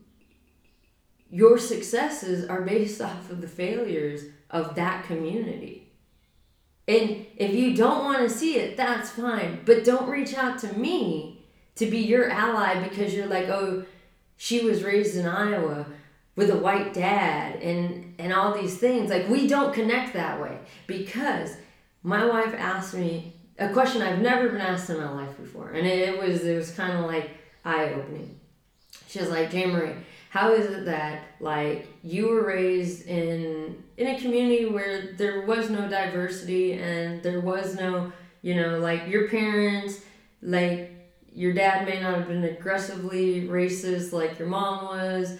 your 1.29 1.57
successes 1.57 2.47
are 2.47 2.61
based 2.61 3.01
off 3.09 3.29
of 3.29 3.41
the 3.41 3.47
failures 3.47 4.25
of 4.49 4.75
that 4.75 5.05
community. 5.05 5.91
And 6.87 7.25
if 7.35 7.53
you 7.53 7.75
don't 7.75 8.05
want 8.05 8.19
to 8.19 8.29
see 8.29 8.55
it, 8.55 8.77
that's 8.77 9.09
fine. 9.09 9.61
But 9.65 9.83
don't 9.83 10.09
reach 10.09 10.33
out 10.35 10.57
to 10.59 10.71
me 10.77 11.45
to 11.75 11.85
be 11.85 11.99
your 11.99 12.29
ally 12.29 12.81
because 12.87 13.13
you're 13.13 13.27
like, 13.27 13.49
oh, 13.49 13.85
she 14.37 14.63
was 14.63 14.83
raised 14.83 15.17
in 15.17 15.25
Iowa 15.25 15.85
with 16.37 16.49
a 16.49 16.57
white 16.57 16.93
dad 16.93 17.61
and 17.61 18.15
and 18.19 18.31
all 18.31 18.53
these 18.53 18.77
things. 18.77 19.09
Like 19.09 19.27
we 19.27 19.47
don't 19.47 19.73
connect 19.73 20.13
that 20.13 20.39
way 20.41 20.59
because 20.85 21.57
my 22.03 22.25
wife 22.25 22.53
asked 22.57 22.93
me 22.93 23.33
a 23.59 23.69
question 23.73 24.01
I've 24.01 24.21
never 24.21 24.47
been 24.49 24.61
asked 24.61 24.89
in 24.89 24.97
my 24.97 25.09
life 25.09 25.35
before, 25.35 25.71
and 25.71 25.85
it, 25.85 26.17
was 26.17 26.45
it 26.45 26.55
was 26.55 26.71
kind 26.71 26.97
of 26.97 27.05
like 27.05 27.31
eye 27.65 27.91
opening 27.93 28.36
she 29.07 29.19
was 29.19 29.29
like, 29.29 29.49
Jane 29.51 29.71
Marie, 29.71 29.93
how 30.29 30.53
is 30.53 30.65
it 30.69 30.85
that 30.85 31.23
like 31.39 31.87
you 32.03 32.27
were 32.27 32.45
raised 32.45 33.07
in 33.07 33.83
in 33.97 34.07
a 34.07 34.19
community 34.19 34.65
where 34.65 35.13
there 35.13 35.41
was 35.41 35.69
no 35.69 35.87
diversity 35.87 36.73
and 36.73 37.23
there 37.23 37.39
was 37.39 37.75
no, 37.75 38.11
you 38.41 38.55
know, 38.55 38.79
like 38.79 39.07
your 39.07 39.29
parents, 39.29 40.01
like 40.41 40.91
your 41.33 41.53
dad 41.53 41.87
may 41.87 42.01
not 42.01 42.15
have 42.15 42.27
been 42.27 42.43
aggressively 42.43 43.47
racist 43.47 44.11
like 44.11 44.37
your 44.37 44.47
mom 44.47 44.85
was. 44.85 45.39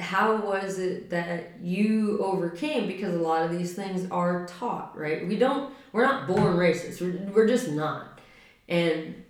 How 0.00 0.36
was 0.36 0.78
it 0.78 1.10
that 1.10 1.58
you 1.60 2.18
overcame? 2.22 2.86
Because 2.86 3.14
a 3.14 3.18
lot 3.18 3.44
of 3.44 3.50
these 3.50 3.74
things 3.74 4.08
are 4.10 4.46
taught, 4.46 4.96
right? 4.96 5.26
We 5.26 5.36
don't, 5.36 5.74
we're 5.92 6.04
not 6.04 6.28
born 6.28 6.56
racist. 6.56 7.00
We're, 7.00 7.32
we're 7.32 7.48
just 7.48 7.68
not. 7.68 8.20
And 8.68 9.24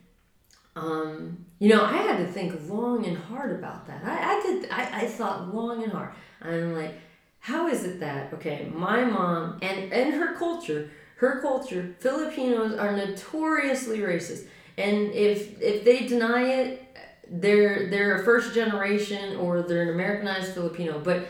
um, 0.77 1.47
you 1.59 1.69
know, 1.69 1.85
I 1.85 1.97
had 1.97 2.19
to 2.19 2.27
think 2.27 2.69
long 2.69 3.05
and 3.05 3.17
hard 3.17 3.59
about 3.59 3.87
that. 3.89 4.05
I, 4.05 4.39
I 4.39 4.43
did. 4.43 4.71
I, 4.71 5.03
I 5.03 5.07
thought 5.07 5.55
long 5.55 5.83
and 5.83 5.93
hard. 5.93 6.11
I'm 6.41 6.75
like, 6.75 6.95
how 7.41 7.69
is 7.69 7.85
it 7.85 8.01
that 8.01 8.33
okay, 8.35 8.71
my 8.73 9.05
mom 9.05 9.59
and 9.63 9.93
and 9.93 10.15
her 10.15 10.35
culture, 10.35 10.91
her 11.17 11.41
culture, 11.41 11.97
Filipinos 11.99 12.79
are 12.79 12.97
notoriously 12.97 13.99
racist, 13.99 14.47
and 14.77 15.11
if 15.13 15.61
if 15.61 15.85
they 15.85 16.07
deny 16.07 16.45
it, 16.45 16.97
they're 17.29 17.91
they're 17.91 18.21
a 18.21 18.25
first 18.25 18.55
generation 18.55 19.37
or 19.37 19.63
they're 19.63 19.83
an 19.83 19.91
Americanized 19.91 20.53
Filipino. 20.55 21.01
But 21.01 21.27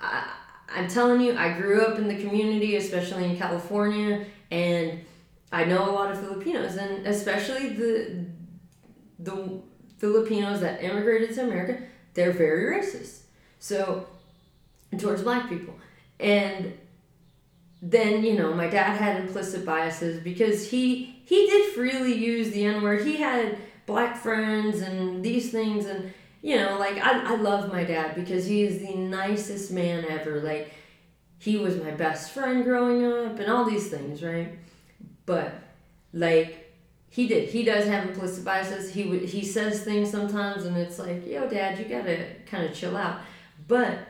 I, 0.00 0.30
I'm 0.74 0.88
telling 0.88 1.20
you, 1.20 1.36
I 1.36 1.58
grew 1.58 1.82
up 1.82 1.98
in 1.98 2.08
the 2.08 2.16
community, 2.16 2.76
especially 2.76 3.24
in 3.24 3.36
California, 3.36 4.24
and 4.50 5.00
I 5.52 5.64
know 5.64 5.90
a 5.90 5.92
lot 5.92 6.10
of 6.10 6.18
Filipinos, 6.18 6.76
and 6.76 7.06
especially 7.06 7.74
the 7.74 8.26
the 9.18 9.60
Filipinos 9.98 10.60
that 10.60 10.82
immigrated 10.82 11.34
to 11.34 11.44
America, 11.44 11.82
they're 12.14 12.32
very 12.32 12.76
racist. 12.76 13.22
So, 13.58 14.06
towards 14.98 15.22
black 15.22 15.48
people. 15.48 15.74
And 16.20 16.78
then, 17.82 18.24
you 18.24 18.34
know, 18.34 18.54
my 18.54 18.68
dad 18.68 18.96
had 18.96 19.20
implicit 19.20 19.64
biases 19.64 20.22
because 20.22 20.70
he 20.70 21.14
he 21.24 21.46
did 21.46 21.74
freely 21.74 22.14
use 22.14 22.50
the 22.50 22.64
N 22.64 22.82
word. 22.82 23.04
He 23.04 23.16
had 23.16 23.58
black 23.84 24.16
friends 24.16 24.80
and 24.80 25.24
these 25.24 25.50
things 25.50 25.86
and 25.86 26.12
you 26.42 26.56
know, 26.56 26.78
like 26.78 26.96
I, 26.98 27.34
I 27.34 27.36
love 27.36 27.72
my 27.72 27.84
dad 27.84 28.14
because 28.14 28.46
he 28.46 28.62
is 28.62 28.78
the 28.78 28.94
nicest 28.94 29.72
man 29.72 30.04
ever. 30.04 30.40
Like 30.40 30.72
he 31.38 31.56
was 31.56 31.76
my 31.76 31.90
best 31.90 32.32
friend 32.32 32.64
growing 32.64 33.04
up 33.04 33.38
and 33.38 33.50
all 33.50 33.64
these 33.64 33.88
things, 33.88 34.22
right? 34.22 34.56
but 35.26 35.52
like 36.12 36.65
he 37.16 37.26
did. 37.26 37.48
He 37.48 37.64
does 37.64 37.86
have 37.86 38.06
implicit 38.06 38.44
biases. 38.44 38.92
He 38.92 39.04
would 39.04 39.22
he 39.22 39.42
says 39.42 39.82
things 39.82 40.10
sometimes, 40.10 40.66
and 40.66 40.76
it's 40.76 40.98
like, 40.98 41.26
yo, 41.26 41.48
dad, 41.48 41.78
you 41.78 41.86
gotta 41.86 42.26
kind 42.44 42.66
of 42.66 42.74
chill 42.74 42.94
out. 42.94 43.20
But 43.66 44.00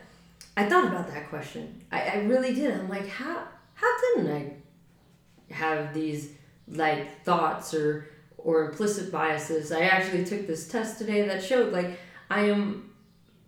I 0.56 0.68
thought 0.68 0.86
about 0.86 1.06
that 1.14 1.28
question. 1.28 1.84
I, 1.92 2.00
I 2.02 2.16
really 2.24 2.52
did. 2.52 2.74
I'm 2.76 2.88
like, 2.88 3.06
how 3.06 3.44
how 3.74 3.86
didn't 4.00 4.32
I 4.32 5.54
have 5.54 5.94
these 5.94 6.32
like 6.66 7.22
thoughts 7.22 7.72
or 7.74 8.08
or 8.38 8.70
implicit 8.70 9.12
biases? 9.12 9.70
I 9.70 9.82
actually 9.82 10.24
took 10.24 10.48
this 10.48 10.66
test 10.66 10.98
today 10.98 11.28
that 11.28 11.44
showed 11.44 11.72
like 11.72 12.00
I 12.28 12.46
am 12.46 12.90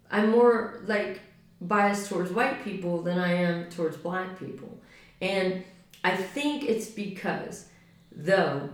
I'm 0.09 0.31
more 0.31 0.83
like 0.87 1.21
biased 1.61 2.09
towards 2.09 2.31
white 2.31 2.63
people 2.63 3.03
than 3.03 3.19
I 3.19 3.33
am 3.33 3.71
towards 3.71 3.97
black 3.97 4.39
people. 4.39 4.79
And 5.21 5.65
I 6.05 6.15
think 6.15 6.63
it's 6.63 6.87
because 6.87 7.67
though 8.13 8.71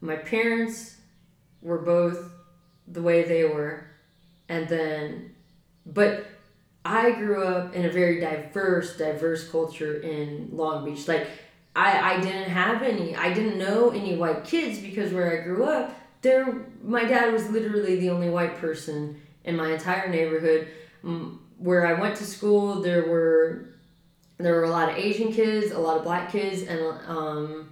my 0.00 0.16
parents 0.16 0.96
were 1.62 1.78
both 1.78 2.32
the 2.88 3.02
way 3.02 3.22
they 3.22 3.44
were 3.44 3.86
and 4.48 4.68
then 4.68 5.34
but 5.86 6.26
I 6.84 7.12
grew 7.12 7.42
up 7.44 7.74
in 7.74 7.84
a 7.84 7.90
very 7.90 8.20
diverse, 8.20 8.96
diverse 8.96 9.48
culture 9.48 10.00
in 10.00 10.48
Long 10.52 10.84
Beach. 10.84 11.06
Like 11.06 11.26
I, 11.76 12.14
I 12.14 12.20
didn't 12.20 12.50
have 12.50 12.82
any 12.82 13.14
I 13.14 13.32
didn't 13.32 13.58
know 13.58 13.90
any 13.90 14.16
white 14.16 14.44
kids 14.44 14.78
because 14.78 15.12
where 15.12 15.40
I 15.40 15.44
grew 15.44 15.64
up, 15.64 15.94
there 16.22 16.66
my 16.82 17.04
dad 17.04 17.32
was 17.32 17.48
literally 17.50 18.00
the 18.00 18.10
only 18.10 18.30
white 18.30 18.56
person 18.56 19.20
in 19.44 19.56
my 19.56 19.72
entire 19.72 20.08
neighborhood. 20.08 20.68
Where 21.58 21.86
I 21.86 22.00
went 22.00 22.16
to 22.16 22.24
school, 22.24 22.80
there 22.80 23.06
were 23.06 23.66
there 24.38 24.54
were 24.54 24.64
a 24.64 24.70
lot 24.70 24.88
of 24.88 24.96
Asian 24.96 25.32
kids, 25.32 25.72
a 25.72 25.78
lot 25.78 25.98
of 25.98 26.04
black 26.04 26.32
kids, 26.32 26.62
and 26.62 26.80
um, 27.06 27.68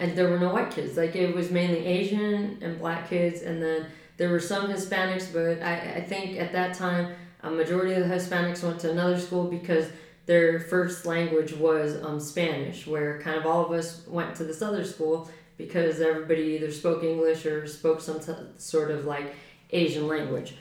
and 0.00 0.16
there 0.16 0.28
were 0.28 0.38
no 0.38 0.52
white 0.52 0.70
kids. 0.70 0.96
Like 0.96 1.16
it 1.16 1.34
was 1.34 1.50
mainly 1.50 1.84
Asian 1.86 2.58
and 2.62 2.78
black 2.78 3.08
kids, 3.08 3.42
and 3.42 3.62
then 3.62 3.86
there 4.16 4.30
were 4.30 4.40
some 4.40 4.68
Hispanics. 4.68 5.32
But 5.32 5.62
I, 5.62 5.96
I 5.96 6.00
think 6.00 6.38
at 6.38 6.52
that 6.52 6.74
time, 6.74 7.14
a 7.42 7.50
majority 7.50 7.94
of 7.94 8.08
the 8.08 8.14
Hispanics 8.14 8.62
went 8.62 8.80
to 8.80 8.90
another 8.90 9.18
school 9.18 9.44
because 9.44 9.88
their 10.26 10.60
first 10.60 11.06
language 11.06 11.54
was 11.54 12.02
um, 12.02 12.20
Spanish, 12.20 12.86
where 12.86 13.20
kind 13.20 13.36
of 13.36 13.46
all 13.46 13.64
of 13.64 13.72
us 13.72 14.06
went 14.06 14.34
to 14.36 14.44
this 14.44 14.62
other 14.62 14.84
school 14.84 15.30
because 15.56 16.00
everybody 16.00 16.42
either 16.42 16.70
spoke 16.70 17.02
English 17.02 17.44
or 17.44 17.66
spoke 17.66 18.00
some 18.00 18.20
t- 18.20 18.32
sort 18.58 18.90
of 18.90 19.04
like 19.04 19.34
Asian 19.70 20.06
language. 20.06 20.54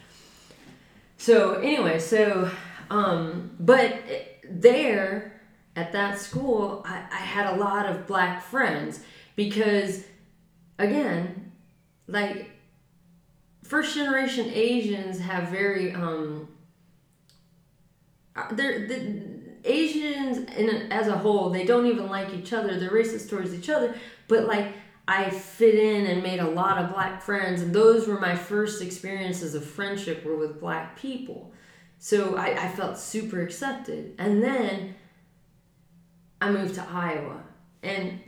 So 1.18 1.56
anyway, 1.56 2.00
so 2.00 2.50
um, 2.90 3.52
but 3.60 4.02
there 4.50 5.34
at 5.76 5.92
that 5.92 6.20
school, 6.20 6.84
I, 6.86 7.06
I 7.12 7.18
had 7.18 7.54
a 7.54 7.58
lot 7.58 7.86
of 7.86 8.08
black 8.08 8.42
friends 8.42 9.02
because 9.38 10.04
again, 10.78 11.54
like 12.08 12.52
first 13.64 13.96
generation 13.96 14.52
Asians 14.54 15.22
have 15.22 15.48
very 15.48 15.94
um 15.94 16.50
uh, 18.36 18.54
they're 18.54 18.86
the 18.86 19.38
Asians 19.64 20.40
in 20.58 20.92
as 20.92 21.08
a 21.08 21.18
whole 21.18 21.50
they 21.50 21.66
don't 21.66 21.86
even 21.86 22.08
like 22.08 22.34
each 22.34 22.54
other 22.54 22.80
they're 22.80 22.92
racist 22.92 23.30
towards 23.30 23.54
each 23.54 23.70
other 23.70 23.94
but 24.30 24.46
like 24.46 24.74
I 25.08 25.30
fit 25.30 25.76
in 25.76 26.06
and 26.06 26.22
made 26.22 26.40
a 26.40 26.50
lot 26.50 26.80
of 26.80 26.92
black 26.92 27.22
friends, 27.22 27.62
and 27.62 27.74
those 27.74 28.08
were 28.08 28.20
my 28.20 28.36
first 28.36 28.82
experiences 28.82 29.56
of 29.56 29.64
friendship 29.64 30.26
were 30.26 30.36
with 30.36 30.60
black 30.60 30.98
people. 30.98 31.54
So 31.98 32.36
I, 32.36 32.66
I 32.66 32.68
felt 32.68 32.98
super 32.98 33.42
accepted. 33.42 34.16
And 34.20 34.44
then 34.44 34.96
I 36.42 36.52
moved 36.52 36.76
to 36.76 36.84
Iowa, 36.84 37.42
and 37.82 38.20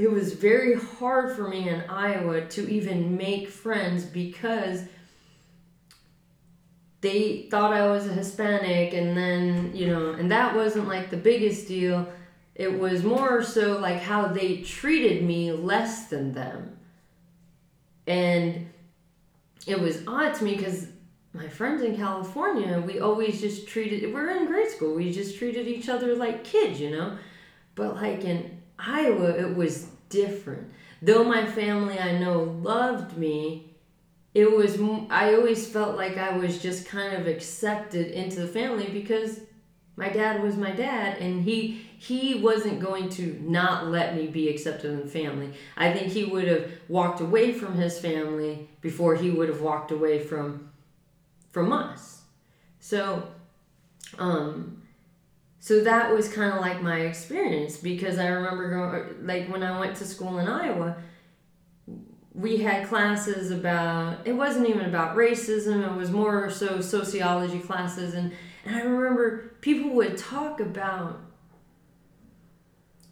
it 0.00 0.10
was 0.10 0.32
very 0.32 0.74
hard 0.74 1.36
for 1.36 1.48
me 1.48 1.68
in 1.68 1.82
Iowa 1.82 2.46
to 2.46 2.70
even 2.70 3.16
make 3.16 3.48
friends 3.48 4.04
because 4.04 4.84
they 7.00 7.48
thought 7.50 7.72
I 7.72 7.86
was 7.86 8.06
a 8.06 8.12
Hispanic, 8.12 8.92
and 8.92 9.16
then, 9.16 9.74
you 9.74 9.86
know, 9.86 10.12
and 10.12 10.30
that 10.30 10.54
wasn't 10.54 10.86
like 10.88 11.10
the 11.10 11.16
biggest 11.16 11.66
deal 11.68 12.06
it 12.60 12.78
was 12.78 13.02
more 13.02 13.42
so 13.42 13.78
like 13.78 14.00
how 14.00 14.26
they 14.26 14.58
treated 14.58 15.22
me 15.22 15.50
less 15.50 16.08
than 16.08 16.34
them. 16.34 16.76
And 18.06 18.68
it 19.66 19.80
was 19.80 20.02
odd 20.06 20.34
to 20.34 20.44
me 20.44 20.56
because 20.56 20.88
my 21.32 21.48
friends 21.48 21.80
in 21.80 21.96
California, 21.96 22.78
we 22.78 23.00
always 23.00 23.40
just 23.40 23.66
treated, 23.66 24.12
we're 24.12 24.36
in 24.36 24.46
grade 24.46 24.68
school, 24.68 24.94
we 24.94 25.10
just 25.10 25.38
treated 25.38 25.68
each 25.68 25.88
other 25.88 26.14
like 26.16 26.44
kids, 26.44 26.78
you 26.78 26.90
know? 26.90 27.16
But 27.76 27.94
like 27.94 28.24
in 28.24 28.60
Iowa, 28.78 29.30
it 29.30 29.56
was 29.56 29.89
different. 30.10 30.70
Though 31.00 31.24
my 31.24 31.46
family 31.46 31.98
I 31.98 32.18
know 32.18 32.42
loved 32.42 33.16
me, 33.16 33.74
it 34.34 34.52
was, 34.52 34.78
I 35.08 35.34
always 35.34 35.66
felt 35.66 35.96
like 35.96 36.18
I 36.18 36.36
was 36.36 36.60
just 36.60 36.86
kind 36.86 37.16
of 37.16 37.26
accepted 37.26 38.08
into 38.08 38.40
the 38.40 38.46
family 38.46 38.88
because 38.88 39.40
my 40.00 40.08
dad 40.08 40.42
was 40.42 40.56
my 40.56 40.70
dad 40.70 41.18
and 41.18 41.44
he 41.44 41.86
he 41.98 42.36
wasn't 42.36 42.80
going 42.80 43.10
to 43.10 43.38
not 43.42 43.88
let 43.88 44.16
me 44.16 44.26
be 44.26 44.48
accepted 44.48 44.90
in 44.90 45.00
the 45.00 45.06
family 45.06 45.52
i 45.76 45.92
think 45.92 46.10
he 46.10 46.24
would 46.24 46.48
have 46.48 46.70
walked 46.88 47.20
away 47.20 47.52
from 47.52 47.74
his 47.74 47.98
family 47.98 48.66
before 48.80 49.14
he 49.14 49.30
would 49.30 49.50
have 49.50 49.60
walked 49.60 49.90
away 49.90 50.18
from 50.18 50.70
from 51.50 51.70
us 51.70 52.22
so 52.80 53.28
um 54.18 54.79
so 55.60 55.80
that 55.82 56.12
was 56.12 56.28
kind 56.28 56.52
of 56.52 56.60
like 56.60 56.82
my 56.82 57.00
experience 57.00 57.76
because 57.76 58.18
i 58.18 58.26
remember 58.26 58.70
going 58.70 59.26
like 59.26 59.48
when 59.48 59.62
i 59.62 59.78
went 59.78 59.94
to 59.94 60.04
school 60.04 60.38
in 60.38 60.48
iowa 60.48 60.96
we 62.34 62.58
had 62.58 62.86
classes 62.86 63.50
about 63.50 64.18
it 64.24 64.32
wasn't 64.32 64.68
even 64.68 64.86
about 64.86 65.16
racism 65.16 65.86
it 65.86 65.96
was 65.96 66.10
more 66.10 66.50
so 66.50 66.80
sociology 66.80 67.58
classes 67.58 68.14
and 68.14 68.32
and 68.64 68.76
I 68.76 68.82
remember 68.82 69.54
people 69.60 69.90
would 69.90 70.16
talk 70.16 70.60
about 70.60 71.20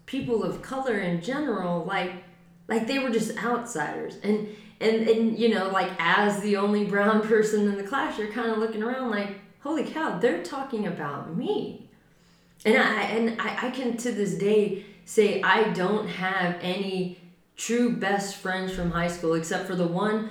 people 0.07 0.43
of 0.43 0.63
color 0.63 0.99
in 0.99 1.21
general 1.21 1.85
like 1.85 2.25
like 2.67 2.87
they 2.87 2.99
were 2.99 3.11
just 3.11 3.37
outsiders 3.45 4.17
and 4.23 4.49
and 4.81 5.09
and 5.09 5.39
you 5.39 5.49
know 5.55 5.69
like 5.69 5.91
as 5.99 6.41
the 6.41 6.57
only 6.57 6.85
brown 6.85 7.21
person 7.29 7.69
in 7.69 7.77
the 7.77 7.83
class 7.83 8.19
you're 8.19 8.33
kind 8.33 8.51
of 8.51 8.59
looking 8.59 8.83
around 8.83 9.11
like 9.11 9.41
holy 9.61 9.85
cow 9.85 10.19
they're 10.19 10.43
talking 10.43 10.87
about 10.87 11.37
me 11.37 11.88
and 12.65 12.77
i 12.77 13.03
and 13.03 13.41
I, 13.41 13.69
I 13.69 13.71
can 13.71 13.97
to 13.99 14.13
this 14.13 14.35
day 14.35 14.85
say 15.05 15.43
i 15.43 15.71
don't 15.71 16.09
have 16.09 16.57
any 16.61 17.19
true 17.57 17.97
best 17.97 18.37
friends 18.37 18.73
from 18.73 18.91
high 18.91 19.09
school 19.09 19.35
except 19.35 19.67
for 19.67 19.75
the 19.75 19.87
one 19.87 20.31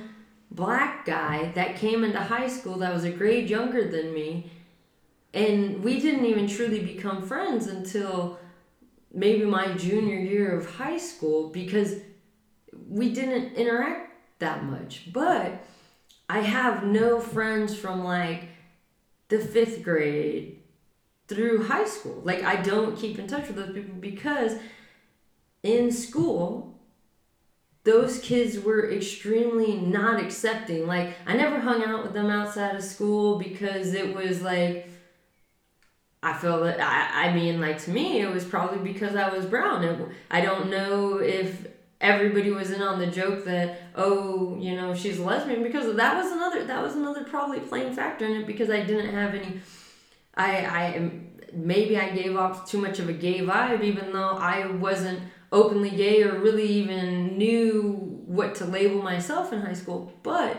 black 0.49 1.05
guy 1.05 1.51
that 1.55 1.75
came 1.75 2.03
into 2.03 2.19
high 2.19 2.47
school 2.47 2.77
that 2.77 2.93
was 2.93 3.03
a 3.03 3.11
grade 3.11 3.49
younger 3.49 3.89
than 3.89 4.13
me 4.13 4.51
and 5.33 5.83
we 5.83 5.99
didn't 5.99 6.25
even 6.25 6.47
truly 6.47 6.79
become 6.79 7.21
friends 7.21 7.67
until 7.67 8.39
maybe 9.13 9.45
my 9.45 9.73
junior 9.73 10.17
year 10.17 10.57
of 10.57 10.75
high 10.75 10.97
school 10.97 11.49
because 11.49 11.95
we 12.87 13.13
didn't 13.13 13.55
interact 13.55 14.11
that 14.39 14.63
much. 14.63 15.11
But 15.11 15.63
I 16.29 16.39
have 16.39 16.83
no 16.83 17.19
friends 17.19 17.75
from 17.75 18.03
like 18.03 18.49
the 19.29 19.39
fifth 19.39 19.83
grade 19.83 20.56
through 21.27 21.65
high 21.67 21.85
school. 21.85 22.21
Like, 22.23 22.43
I 22.43 22.57
don't 22.57 22.97
keep 22.97 23.19
in 23.19 23.27
touch 23.27 23.47
with 23.47 23.57
those 23.57 23.73
people 23.73 23.95
because 23.95 24.53
in 25.63 25.91
school, 25.91 26.79
those 27.83 28.19
kids 28.19 28.59
were 28.59 28.91
extremely 28.91 29.77
not 29.77 30.21
accepting. 30.21 30.87
Like, 30.87 31.15
I 31.25 31.35
never 31.35 31.59
hung 31.59 31.83
out 31.83 32.03
with 32.03 32.13
them 32.13 32.29
outside 32.29 32.75
of 32.75 32.83
school 32.83 33.39
because 33.39 33.93
it 33.93 34.15
was 34.15 34.41
like, 34.41 34.89
I 36.23 36.33
feel 36.33 36.63
that 36.63 36.81
I, 36.81 37.27
I 37.27 37.33
mean 37.33 37.61
like 37.61 37.81
to 37.83 37.91
me 37.91 38.21
it 38.21 38.29
was 38.29 38.43
probably 38.43 38.79
because 38.79 39.15
I 39.15 39.29
was 39.29 39.45
brown. 39.45 39.83
It, 39.83 40.09
I 40.31 40.41
don't 40.41 40.69
know 40.69 41.19
if 41.19 41.67
everybody 42.01 42.51
was 42.51 42.71
in 42.71 42.81
on 42.81 42.99
the 42.99 43.07
joke 43.07 43.45
that 43.45 43.79
oh 43.95 44.57
you 44.59 44.75
know 44.75 44.93
she's 44.93 45.19
a 45.19 45.23
lesbian 45.23 45.63
because 45.63 45.95
that 45.95 46.15
was 46.15 46.31
another 46.31 46.63
that 46.65 46.81
was 46.83 46.95
another 46.95 47.23
probably 47.23 47.59
playing 47.59 47.93
factor 47.93 48.25
in 48.25 48.41
it 48.41 48.47
because 48.47 48.69
I 48.69 48.81
didn't 48.81 49.13
have 49.13 49.33
any 49.35 49.61
I 50.37 50.51
I 50.65 51.11
maybe 51.53 51.97
I 51.97 52.09
gave 52.15 52.37
off 52.37 52.69
too 52.69 52.79
much 52.79 52.99
of 52.99 53.09
a 53.09 53.13
gay 53.13 53.39
vibe 53.39 53.83
even 53.83 54.13
though 54.13 54.37
I 54.37 54.67
wasn't 54.67 55.19
openly 55.51 55.89
gay 55.89 56.23
or 56.23 56.39
really 56.39 56.67
even 56.67 57.37
knew 57.37 58.23
what 58.25 58.55
to 58.55 58.65
label 58.65 59.01
myself 59.01 59.51
in 59.51 59.61
high 59.61 59.73
school 59.73 60.13
but 60.23 60.57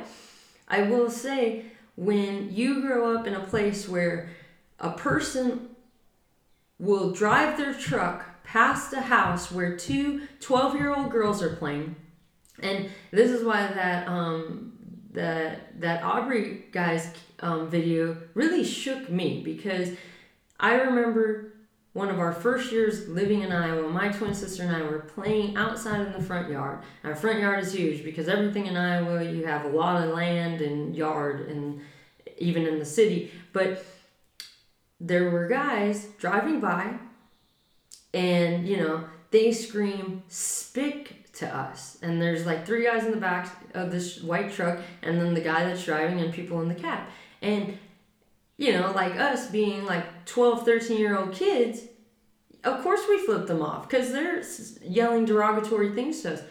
I 0.66 0.82
will 0.82 1.10
say 1.10 1.66
when 1.96 2.54
you 2.54 2.80
grow 2.82 3.16
up 3.16 3.26
in 3.26 3.34
a 3.34 3.44
place 3.44 3.88
where 3.88 4.30
a 4.78 4.90
person 4.90 5.70
will 6.78 7.10
drive 7.10 7.58
their 7.58 7.74
truck 7.74 8.44
past 8.44 8.92
a 8.92 9.00
house 9.00 9.50
where 9.50 9.76
two 9.76 10.26
12 10.40 10.76
year 10.76 10.94
old 10.94 11.10
girls 11.10 11.42
are 11.42 11.56
playing. 11.56 11.96
And 12.60 12.88
this 13.10 13.30
is 13.30 13.44
why 13.44 13.66
that 13.66 14.08
um, 14.08 14.72
that 15.12 15.80
that 15.80 16.02
Arbery 16.02 16.64
guy's 16.72 17.12
um, 17.40 17.68
video 17.68 18.16
really 18.34 18.64
shook 18.64 19.08
me 19.08 19.42
because 19.42 19.90
I 20.58 20.74
remember 20.74 21.54
one 21.92 22.10
of 22.10 22.18
our 22.20 22.32
first 22.32 22.70
years 22.70 23.08
living 23.08 23.42
in 23.42 23.50
Iowa, 23.50 23.88
my 23.88 24.08
twin 24.08 24.34
sister 24.34 24.62
and 24.62 24.74
I 24.74 24.82
were 24.82 25.00
playing 25.00 25.56
outside 25.56 26.06
in 26.06 26.12
the 26.12 26.22
front 26.22 26.50
yard. 26.50 26.80
Our 27.02 27.16
front 27.16 27.40
yard 27.40 27.60
is 27.60 27.72
huge 27.72 28.04
because 28.04 28.28
everything 28.28 28.66
in 28.66 28.76
Iowa, 28.76 29.24
you 29.24 29.46
have 29.46 29.64
a 29.64 29.68
lot 29.68 30.04
of 30.04 30.14
land 30.14 30.60
and 30.60 30.94
yard, 30.94 31.48
and 31.48 31.80
even 32.36 32.66
in 32.66 32.78
the 32.78 32.84
city. 32.84 33.32
But 33.52 33.84
there 35.00 35.30
were 35.30 35.48
guys 35.48 36.06
driving 36.18 36.60
by, 36.60 36.94
and 38.14 38.68
you 38.68 38.76
know, 38.76 39.04
they 39.30 39.50
scream, 39.52 40.22
Spick 40.28 41.32
to 41.34 41.56
us. 41.56 41.98
And 42.02 42.20
there's 42.20 42.46
like 42.46 42.66
three 42.66 42.84
guys 42.84 43.04
in 43.04 43.10
the 43.10 43.16
back 43.16 43.48
of 43.74 43.90
this 43.90 44.22
white 44.22 44.52
truck, 44.52 44.78
and 45.02 45.20
then 45.20 45.34
the 45.34 45.40
guy 45.40 45.64
that's 45.64 45.84
driving, 45.84 46.20
and 46.20 46.32
people 46.32 46.60
in 46.60 46.68
the 46.68 46.74
cab. 46.74 47.08
And 47.42 47.78
you 48.58 48.72
know, 48.72 48.92
like 48.92 49.16
us 49.16 49.48
being 49.50 49.86
like 49.86 50.26
12, 50.26 50.64
13 50.64 50.98
year 50.98 51.16
old 51.16 51.32
kids, 51.32 51.82
of 52.64 52.82
course 52.82 53.00
we 53.08 53.24
flip 53.24 53.46
them 53.46 53.62
off 53.62 53.88
because 53.88 54.12
they're 54.12 54.42
yelling 54.82 55.24
derogatory 55.24 55.94
things 55.94 56.20
to 56.22 56.34
us. 56.34 56.42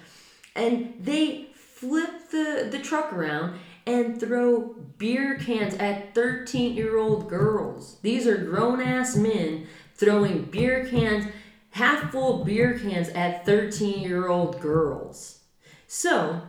And 0.56 0.96
they 1.00 1.50
flip 1.54 2.30
the, 2.32 2.68
the 2.72 2.80
truck 2.80 3.14
around 3.14 3.60
and 3.86 4.20
throw 4.20 4.76
beer 4.98 5.38
cans 5.38 5.76
at 5.76 6.16
13 6.16 6.76
year 6.76 6.98
old 6.98 7.30
girls. 7.30 8.00
These 8.02 8.26
are 8.26 8.38
grown 8.38 8.82
ass 8.82 9.16
men 9.16 9.68
throwing 9.96 10.44
beer 10.44 10.86
cans, 10.86 11.26
half 11.72 12.12
full 12.12 12.44
beer 12.44 12.80
cans 12.80 13.10
at 13.10 13.46
13 13.46 14.00
year 14.00 14.28
old 14.28 14.62
girls. 14.62 15.40
So, 15.88 16.42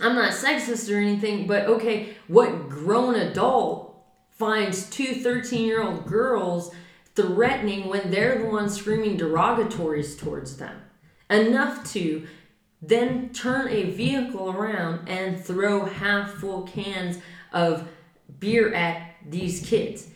I'm 0.00 0.14
not 0.14 0.32
sexist 0.32 0.92
or 0.92 0.98
anything, 0.98 1.46
but 1.46 1.64
okay, 1.66 2.14
what 2.28 2.68
grown 2.68 3.14
adult 3.14 3.94
finds 4.30 4.88
two 4.90 5.14
13 5.14 5.66
year 5.66 5.82
old 5.82 6.06
girls 6.06 6.70
threatening 7.14 7.88
when 7.88 8.10
they're 8.10 8.38
the 8.38 8.50
ones 8.50 8.76
screaming 8.76 9.18
derogatories 9.18 10.18
towards 10.18 10.58
them. 10.58 10.82
Enough 11.30 11.90
to 11.92 12.26
then 12.82 13.30
turn 13.30 13.68
a 13.68 13.90
vehicle 13.90 14.50
around 14.50 15.08
and 15.08 15.42
throw 15.42 15.86
half 15.86 16.34
full 16.34 16.62
cans 16.62 17.18
of 17.52 17.88
beer 18.38 18.72
at 18.74 19.14
these 19.26 19.66
kids. 19.66 20.08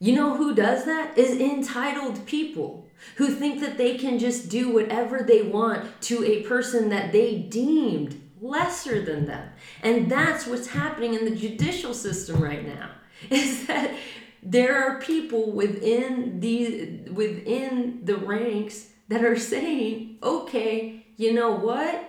You 0.00 0.14
know 0.14 0.36
who 0.36 0.54
does 0.54 0.84
that? 0.84 1.16
Is 1.16 1.40
entitled 1.40 2.26
people 2.26 2.86
who 3.16 3.28
think 3.28 3.60
that 3.60 3.78
they 3.78 3.96
can 3.96 4.18
just 4.18 4.48
do 4.48 4.68
whatever 4.72 5.22
they 5.22 5.42
want 5.42 6.00
to 6.02 6.24
a 6.24 6.42
person 6.42 6.88
that 6.88 7.12
they 7.12 7.36
deemed 7.36 8.20
lesser 8.40 9.02
than 9.02 9.26
them. 9.26 9.48
And 9.82 10.10
that's 10.10 10.46
what's 10.46 10.68
happening 10.68 11.14
in 11.14 11.24
the 11.24 11.34
judicial 11.34 11.94
system 11.94 12.42
right 12.42 12.66
now. 12.66 12.90
is 13.30 13.66
that 13.66 13.94
there 14.42 14.82
are 14.82 15.00
people 15.00 15.52
within 15.52 16.40
the 16.40 17.10
within 17.10 18.00
the 18.04 18.16
ranks 18.16 18.90
that 19.08 19.24
are 19.24 19.38
saying, 19.38 20.18
okay, 20.22 21.04
you 21.16 21.32
know 21.32 21.52
what? 21.52 22.04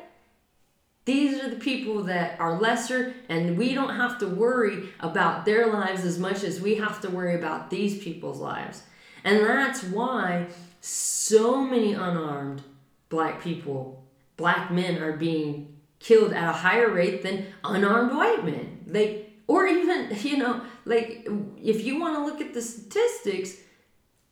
These 1.06 1.42
are 1.42 1.50
the 1.50 1.56
people 1.56 2.04
that 2.04 2.40
are 2.40 2.60
lesser, 2.60 3.16
and 3.30 3.58
we 3.58 3.74
don't 3.74 3.96
have 3.96 4.20
to 4.20 4.28
worry 4.28 4.90
about 5.00 5.46
their 5.46 5.74
lives 5.74 6.06
as 6.06 6.20
much 6.20 6.44
as 6.44 6.62
we 6.62 6.76
have 6.76 7.02
to 7.02 7.10
worry 7.10 7.34
about 7.34 7.72
these 7.72 8.04
people's 8.04 8.40
lives. 8.40 8.84
And 9.24 9.44
that's 9.44 9.84
why 9.84 10.48
so 10.82 11.64
many 11.64 11.94
unarmed 11.94 12.62
black 13.10 13.42
people, 13.42 14.04
black 14.38 14.72
men, 14.72 15.02
are 15.02 15.18
being 15.18 15.79
killed 16.00 16.34
at 16.34 16.50
a 16.50 16.54
higher 16.54 16.90
rate 16.90 17.24
than 17.24 17.46
unarmed 17.64 18.16
white 18.16 18.44
men. 18.44 18.84
They 18.88 19.28
or 19.48 19.66
even, 19.68 20.16
you 20.22 20.38
know, 20.38 20.62
like 20.86 21.28
if 21.62 21.84
you 21.84 22.00
want 22.00 22.16
to 22.16 22.26
look 22.26 22.42
at 22.42 22.54
the 22.54 22.62
statistics, 22.62 23.58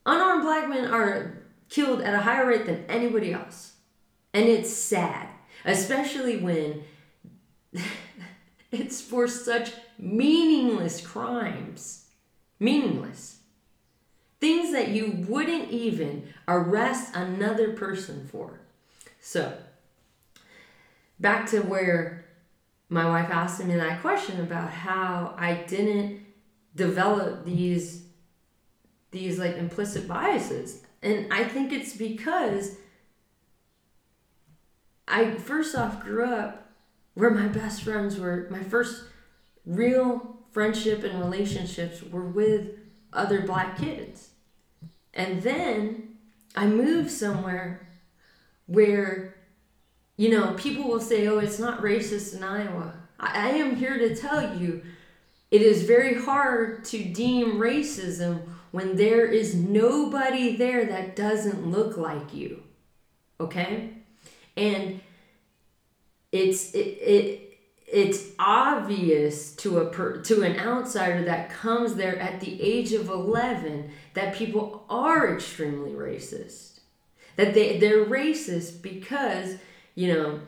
unarmed 0.06 0.44
black 0.44 0.70
men 0.70 0.86
are 0.86 1.44
killed 1.70 2.02
at 2.02 2.14
a 2.14 2.20
higher 2.20 2.48
rate 2.48 2.66
than 2.66 2.86
anybody 2.88 3.34
else. 3.34 3.74
And 4.34 4.46
it's 4.46 4.72
sad, 4.72 5.28
especially 5.66 6.38
when 6.38 6.84
it's 8.72 9.02
for 9.02 9.28
such 9.28 9.72
meaningless 9.98 11.02
crimes. 11.02 12.06
Meaningless. 12.60 13.40
Things 14.40 14.72
that 14.72 14.90
you 14.90 15.26
wouldn't 15.28 15.72
even 15.72 16.32
arrest 16.48 17.16
another 17.16 17.74
person 17.74 18.28
for. 18.32 18.62
So, 19.20 19.58
back 21.20 21.48
to 21.48 21.60
where 21.62 22.26
my 22.90 23.06
wife 23.06 23.30
asked 23.30 23.64
me 23.64 23.76
that 23.76 24.02
question 24.02 24.40
about 24.40 24.70
how 24.70 25.36
I 25.38 25.56
didn't 25.68 26.22
develop 26.76 27.46
these 27.46 28.04
these 29.12 29.40
like 29.40 29.58
implicit 29.58 30.08
biases. 30.08 30.84
And 31.02 31.32
I 31.34 31.44
think 31.44 31.72
it's 31.72 31.96
because 31.96 32.78
I 35.08 35.32
first 35.32 35.76
off 35.76 36.02
grew 36.02 36.26
up 36.26 36.70
where 37.14 37.32
my 37.32 37.48
best 37.48 37.84
friends 37.84 38.20
were 38.20 38.48
my 38.52 38.64
first 38.64 39.04
real 39.66 40.38
friendship 40.52 41.04
and 41.04 41.20
relationships 41.20 42.04
were 42.04 42.26
with 42.26 42.72
other 43.14 43.42
black 43.42 43.78
kids. 43.78 44.30
And 45.14 45.42
then 45.42 46.18
I 46.56 46.68
moved 46.68 47.12
somewhere 47.12 47.88
where 48.66 49.37
you 50.18 50.30
know, 50.30 50.54
people 50.54 50.88
will 50.88 51.00
say, 51.00 51.28
oh, 51.28 51.38
it's 51.38 51.60
not 51.60 51.82
racist 51.82 52.36
in 52.36 52.44
Iowa. 52.44 52.94
I, 53.20 53.48
I 53.48 53.50
am 53.52 53.76
here 53.76 53.98
to 53.98 54.16
tell 54.16 54.58
you 54.58 54.82
it 55.52 55.62
is 55.62 55.84
very 55.84 56.16
hard 56.16 56.84
to 56.86 57.04
deem 57.04 57.54
racism 57.54 58.42
when 58.72 58.98
there 58.98 59.26
is 59.26 59.56
nobody 59.56 60.56
there 60.56 60.86
that 60.86 61.16
doesn't 61.16 61.68
look 61.68 61.98
like 61.98 62.34
you. 62.34 62.64
Okay? 63.40 63.94
And 64.58 65.00
it's 66.32 66.74
it, 66.74 66.80
it 66.80 67.60
it's 67.88 68.26
obvious 68.38 69.56
to 69.56 69.80
a 69.80 69.86
per, 69.86 70.18
to 70.24 70.42
an 70.42 70.60
outsider 70.60 71.24
that 71.24 71.50
comes 71.50 71.96
there 71.96 72.20
at 72.20 72.42
the 72.42 72.62
age 72.62 72.92
of 72.92 73.08
11 73.08 73.90
that 74.14 74.36
people 74.36 74.86
are 74.90 75.34
extremely 75.34 75.92
racist. 75.92 76.80
That 77.38 77.54
they 77.54 77.78
they're 77.78 78.04
racist 78.04 78.82
because 78.82 79.56
you 79.98 80.14
know, 80.14 80.40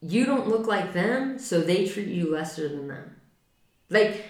you 0.00 0.24
don't 0.24 0.46
look 0.46 0.68
like 0.68 0.92
them, 0.92 1.40
so 1.40 1.60
they 1.60 1.88
treat 1.88 2.06
you 2.06 2.32
lesser 2.32 2.68
than 2.68 2.86
them. 2.86 3.16
Like, 3.90 4.26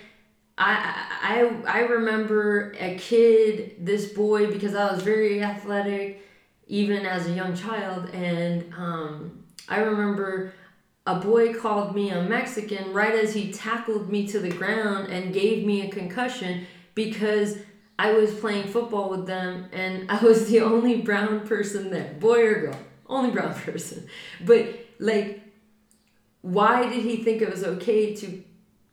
I, 0.56 1.04
I, 1.22 1.80
I 1.80 1.80
remember 1.80 2.74
a 2.80 2.96
kid, 2.96 3.84
this 3.84 4.14
boy, 4.14 4.50
because 4.50 4.74
I 4.74 4.90
was 4.90 5.02
very 5.02 5.42
athletic, 5.42 6.26
even 6.68 7.04
as 7.04 7.26
a 7.26 7.32
young 7.32 7.54
child, 7.54 8.08
and 8.14 8.72
um, 8.72 9.44
I 9.68 9.80
remember 9.80 10.54
a 11.06 11.16
boy 11.16 11.52
called 11.52 11.94
me 11.94 12.08
a 12.08 12.22
Mexican 12.22 12.94
right 12.94 13.14
as 13.14 13.34
he 13.34 13.52
tackled 13.52 14.08
me 14.08 14.26
to 14.28 14.40
the 14.40 14.48
ground 14.48 15.12
and 15.12 15.34
gave 15.34 15.66
me 15.66 15.86
a 15.86 15.90
concussion 15.90 16.66
because 16.94 17.58
I 17.98 18.12
was 18.12 18.34
playing 18.34 18.68
football 18.68 19.08
with 19.08 19.26
them 19.26 19.68
and 19.72 20.10
I 20.10 20.22
was 20.22 20.48
the 20.48 20.60
only 20.62 21.00
brown 21.00 21.46
person 21.46 21.90
there, 21.90 22.14
boy 22.20 22.46
or 22.46 22.60
girl, 22.60 22.78
only 23.08 23.30
brown 23.30 23.54
person. 23.66 24.06
But 24.44 24.68
like, 24.98 25.42
why 26.42 26.88
did 26.88 27.02
he 27.02 27.22
think 27.22 27.42
it 27.42 27.50
was 27.50 27.64
okay 27.64 28.14
to 28.16 28.42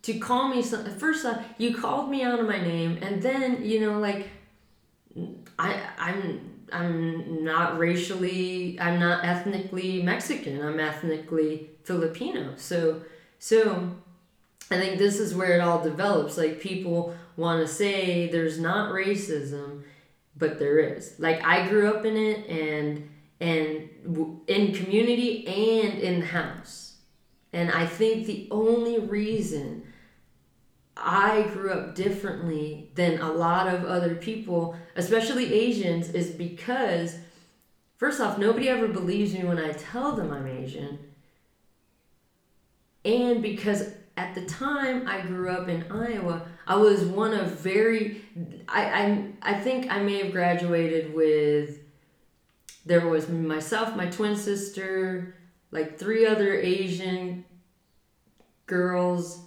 to 0.04 0.20
call 0.20 0.50
me 0.50 0.62
some, 0.62 0.86
first 0.98 1.26
off 1.26 1.42
you 1.58 1.76
called 1.76 2.10
me 2.10 2.24
out 2.24 2.40
of 2.40 2.46
my 2.46 2.60
name 2.60 3.00
and 3.02 3.22
then 3.22 3.64
you 3.64 3.80
know 3.80 4.00
like 4.00 4.28
i 5.58 5.80
i'm 5.98 6.62
i'm 6.74 7.42
not 7.42 7.78
racially 7.78 8.78
i'm 8.82 9.00
not 9.00 9.24
ethnically 9.24 10.04
mexican 10.04 10.62
i'm 10.62 10.78
ethnically 10.78 11.70
filipino 11.86 12.54
so 12.58 13.02
so 13.40 13.96
I 14.72 14.78
think 14.78 14.98
this 14.98 15.20
is 15.20 15.36
where 15.36 15.54
it 15.54 15.62
all 15.62 15.84
develops. 15.84 16.38
Like 16.38 16.60
people 16.60 17.16
want 17.36 17.66
to 17.66 17.72
say 17.72 18.30
there's 18.30 18.60
not 18.60 18.92
racism, 18.92 19.84
but 20.36 20.60
there 20.60 20.80
is. 20.80 21.20
Like 21.20 21.46
I 21.46 21.68
grew 21.68 21.94
up 21.94 22.06
in 22.06 22.18
it 22.18 22.48
and 22.48 23.10
and 23.40 23.90
in 24.48 24.74
community 24.74 25.46
and 25.48 26.00
in 26.00 26.20
the 26.22 26.26
house. 26.26 26.98
And 27.52 27.72
I 27.72 27.86
think 27.86 28.26
the 28.26 28.48
only 28.52 29.00
reason 29.00 29.84
I 30.96 31.44
grew 31.54 31.72
up 31.72 31.96
differently 31.96 32.92
than 32.96 33.20
a 33.20 33.32
lot 33.32 33.68
of 33.68 33.86
other 33.86 34.16
people, 34.16 34.76
especially 34.96 35.54
Asians, 35.54 36.10
is 36.10 36.32
because 36.32 37.18
first 37.98 38.20
off, 38.20 38.38
nobody 38.38 38.70
ever 38.70 38.88
believes 38.88 39.34
me 39.34 39.44
when 39.44 39.60
I 39.60 39.72
tell 39.74 40.14
them 40.14 40.32
I'm 40.32 40.48
Asian. 40.48 41.00
And 43.06 43.42
because 43.42 43.94
at 44.16 44.36
the 44.36 44.46
time 44.46 45.08
I 45.08 45.22
grew 45.22 45.50
up 45.50 45.68
in 45.68 45.92
Iowa, 45.92 46.44
I 46.66 46.76
was 46.78 47.04
one 47.04 47.34
of 47.34 47.60
very 47.60 48.22
I 48.68 48.84
I, 48.84 49.28
I 49.42 49.54
think 49.60 49.92
I 49.92 50.00
may 50.00 50.24
have 50.24 50.32
graduated 50.32 51.14
with 51.14 51.83
there 52.86 53.08
was 53.08 53.30
myself, 53.30 53.96
my 53.96 54.08
twin 54.08 54.36
sister, 54.36 55.36
like 55.72 55.98
three 55.98 56.26
other 56.26 56.54
Asian 56.54 57.46
girls 58.66 59.42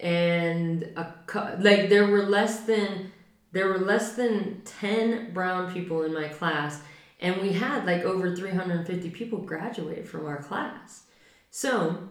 and 0.00 0.82
a 0.96 1.06
like 1.60 1.88
there 1.88 2.06
were 2.06 2.24
less 2.24 2.60
than 2.60 3.12
there 3.52 3.68
were 3.68 3.78
less 3.78 4.14
than 4.14 4.62
10 4.64 5.32
brown 5.32 5.72
people 5.72 6.02
in 6.02 6.12
my 6.12 6.28
class 6.28 6.80
and 7.20 7.40
we 7.40 7.52
had 7.52 7.86
like 7.86 8.02
over 8.02 8.34
350 8.34 9.10
people 9.10 9.38
graduate 9.38 10.08
from 10.08 10.26
our 10.26 10.42
class. 10.42 11.04
So 11.50 12.08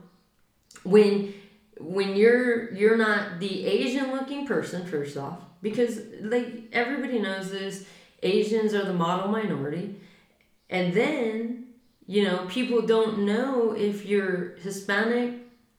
when 0.84 1.34
when 1.80 2.15
you're 2.15 2.74
you're 2.74 2.98
not 2.98 3.39
the 3.39 3.65
asian 3.65 4.12
looking 4.12 4.46
person 4.46 4.86
first 4.86 5.17
off 5.17 5.39
because 5.62 6.00
like 6.22 6.70
everybody 6.72 7.20
knows 7.20 7.50
this 7.50 7.86
asians 8.22 8.74
are 8.74 8.86
the 8.86 8.94
model 8.94 9.32
minority 9.32 10.00
and 10.71 10.93
then 10.93 11.67
you 12.07 12.23
know 12.23 12.47
people 12.49 12.81
don't 12.81 13.19
know 13.19 13.73
if 13.73 14.05
you're 14.05 14.55
hispanic 14.57 15.36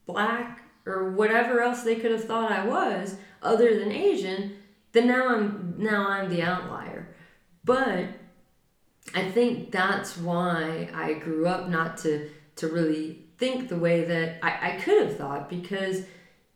black 0.06 0.62
or 0.86 1.10
whatever 1.10 1.60
else 1.60 1.82
they 1.82 1.96
could 1.96 2.12
have 2.12 2.24
thought 2.24 2.52
i 2.52 2.64
was 2.64 3.16
other 3.42 3.78
than 3.78 3.90
asian 3.90 4.56
then 4.92 5.08
now 5.08 5.34
i'm 5.34 5.74
now 5.78 6.08
i'm 6.08 6.28
the 6.28 6.42
outlier. 6.42 7.08
But 7.64 8.08
i 9.14 9.30
think 9.30 9.72
that's 9.72 10.16
why 10.16 10.88
i 10.94 11.14
grew 11.14 11.46
up 11.46 11.68
not 11.68 11.96
to 11.98 12.28
to 12.56 12.68
really 12.68 13.18
think 13.38 13.68
the 13.68 13.76
way 13.76 14.04
that 14.04 14.38
I, 14.40 14.74
I 14.74 14.76
could 14.76 15.02
have 15.02 15.16
thought 15.16 15.48
because, 15.48 16.02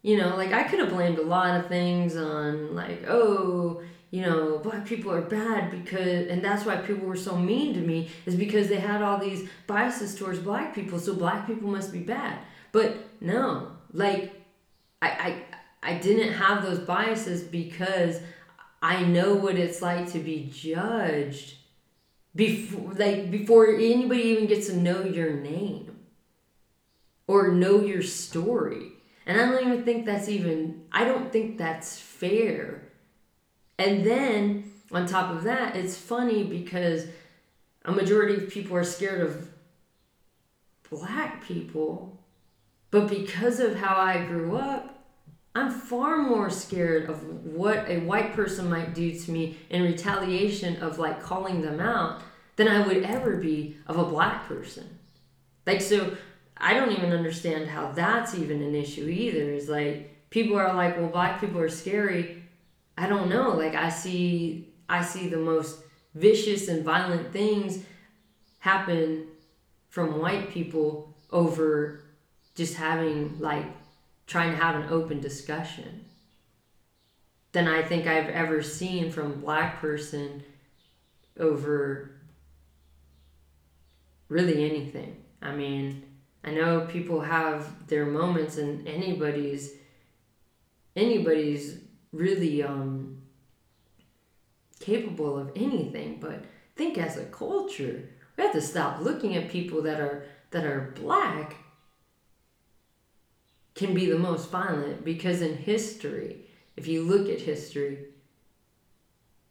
you 0.02 0.16
know, 0.16 0.36
like 0.36 0.52
I 0.52 0.62
could 0.62 0.78
have 0.78 0.90
blamed 0.90 1.18
a 1.18 1.22
lot 1.22 1.58
of 1.58 1.66
things 1.66 2.16
on 2.16 2.76
like, 2.76 3.04
oh, 3.08 3.82
you 4.10 4.22
know, 4.22 4.58
black 4.58 4.86
people 4.86 5.12
are 5.12 5.20
bad 5.20 5.70
because, 5.70 6.28
and 6.28 6.42
that's 6.44 6.64
why 6.64 6.76
people 6.76 7.06
were 7.06 7.16
so 7.16 7.36
mean 7.36 7.74
to 7.74 7.80
me 7.80 8.08
is 8.24 8.36
because 8.36 8.68
they 8.68 8.76
had 8.76 9.02
all 9.02 9.18
these 9.18 9.48
biases 9.66 10.14
towards 10.14 10.38
black 10.38 10.74
people, 10.74 10.98
so 10.98 11.14
black 11.14 11.46
people 11.46 11.68
must 11.68 11.92
be 11.92 12.00
bad. 12.00 12.38
But 12.72 12.96
no, 13.20 13.72
like, 13.92 14.32
I, 15.02 15.08
I, 15.82 15.90
I 15.94 15.98
didn't 15.98 16.34
have 16.34 16.62
those 16.62 16.78
biases 16.78 17.42
because 17.42 18.20
I 18.80 19.02
know 19.02 19.34
what 19.34 19.56
it's 19.56 19.82
like 19.82 20.10
to 20.12 20.18
be 20.18 20.50
judged 20.52 21.56
before, 22.34 22.92
like, 22.92 23.30
before 23.30 23.74
anybody 23.74 24.22
even 24.22 24.46
gets 24.46 24.68
to 24.68 24.76
know 24.76 25.02
your 25.02 25.32
name 25.32 25.98
or 27.26 27.48
know 27.48 27.80
your 27.80 28.02
story. 28.02 28.92
And 29.26 29.40
I 29.40 29.46
don't 29.46 29.66
even 29.66 29.84
think 29.84 30.06
that's 30.06 30.28
even, 30.28 30.82
I 30.92 31.04
don't 31.04 31.32
think 31.32 31.58
that's 31.58 31.98
fair. 31.98 32.85
And 33.78 34.04
then 34.04 34.72
on 34.92 35.06
top 35.06 35.34
of 35.34 35.44
that, 35.44 35.76
it's 35.76 35.96
funny 35.96 36.44
because 36.44 37.06
a 37.84 37.92
majority 37.92 38.34
of 38.34 38.50
people 38.50 38.76
are 38.76 38.84
scared 38.84 39.20
of 39.20 39.48
black 40.90 41.44
people. 41.44 42.18
But 42.90 43.08
because 43.08 43.60
of 43.60 43.76
how 43.76 43.96
I 43.96 44.24
grew 44.24 44.56
up, 44.56 45.04
I'm 45.54 45.70
far 45.70 46.18
more 46.18 46.50
scared 46.50 47.08
of 47.08 47.22
what 47.44 47.88
a 47.88 48.00
white 48.00 48.34
person 48.34 48.68
might 48.68 48.94
do 48.94 49.18
to 49.18 49.30
me 49.30 49.56
in 49.70 49.82
retaliation 49.82 50.76
of 50.82 50.98
like 50.98 51.22
calling 51.22 51.62
them 51.62 51.80
out 51.80 52.20
than 52.56 52.68
I 52.68 52.86
would 52.86 53.02
ever 53.04 53.36
be 53.36 53.76
of 53.86 53.98
a 53.98 54.04
black 54.04 54.46
person. 54.46 54.98
Like, 55.66 55.80
so 55.80 56.16
I 56.58 56.74
don't 56.74 56.92
even 56.92 57.12
understand 57.12 57.68
how 57.68 57.92
that's 57.92 58.34
even 58.34 58.62
an 58.62 58.74
issue 58.74 59.08
either. 59.08 59.52
Is 59.52 59.68
like 59.68 60.28
people 60.30 60.56
are 60.56 60.74
like, 60.74 60.96
well, 60.98 61.08
black 61.08 61.40
people 61.40 61.60
are 61.60 61.68
scary. 61.68 62.35
I 62.96 63.06
don't 63.06 63.28
know. 63.28 63.50
Like 63.50 63.74
I 63.74 63.88
see, 63.88 64.72
I 64.88 65.02
see 65.02 65.28
the 65.28 65.36
most 65.36 65.80
vicious 66.14 66.68
and 66.68 66.84
violent 66.84 67.32
things 67.32 67.84
happen 68.58 69.26
from 69.88 70.20
white 70.20 70.50
people 70.50 71.14
over 71.30 72.00
just 72.54 72.74
having 72.74 73.38
like 73.38 73.66
trying 74.26 74.50
to 74.50 74.56
have 74.56 74.76
an 74.76 74.88
open 74.90 75.20
discussion 75.20 76.04
than 77.52 77.68
I 77.68 77.82
think 77.82 78.06
I've 78.06 78.28
ever 78.28 78.62
seen 78.62 79.10
from 79.10 79.26
a 79.32 79.36
black 79.36 79.80
person 79.80 80.42
over 81.38 82.10
really 84.28 84.64
anything. 84.68 85.16
I 85.40 85.52
mean, 85.52 86.02
I 86.44 86.50
know 86.50 86.86
people 86.86 87.20
have 87.20 87.86
their 87.88 88.06
moments 88.06 88.56
and 88.56 88.86
anybody's 88.86 89.72
anybody's 90.94 91.78
really 92.12 92.62
um 92.62 93.22
capable 94.80 95.38
of 95.38 95.50
anything, 95.56 96.18
but 96.20 96.44
think 96.76 96.98
as 96.98 97.16
a 97.16 97.24
culture, 97.26 98.08
we 98.36 98.44
have 98.44 98.52
to 98.52 98.60
stop 98.60 99.00
looking 99.00 99.34
at 99.34 99.50
people 99.50 99.82
that 99.82 100.00
are 100.00 100.24
that 100.50 100.64
are 100.64 100.92
black 100.96 101.56
can 103.74 103.94
be 103.94 104.06
the 104.06 104.18
most 104.18 104.50
violent 104.50 105.04
because 105.04 105.42
in 105.42 105.56
history, 105.56 106.46
if 106.76 106.86
you 106.86 107.02
look 107.02 107.28
at 107.28 107.40
history, 107.40 108.06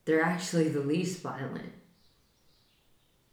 they're 0.06 0.22
actually 0.22 0.70
the 0.70 0.80
least 0.80 1.22
violent. 1.22 1.72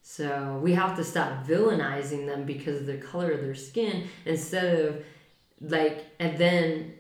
So 0.03 0.61
we 0.63 0.75
have 0.75 0.97
to 0.97 1.05
stop 1.05 1.47
villainizing 1.47 2.27
them 2.27 2.45
because 2.45 2.81
of 2.81 2.87
the 2.87 2.99
color 2.99 3.31
of 3.33 3.41
their 3.41 3.55
skin 3.55 4.09
instead 4.27 4.81
of 4.81 5.05
like, 5.61 6.05
and 6.19 6.37
then 6.37 6.95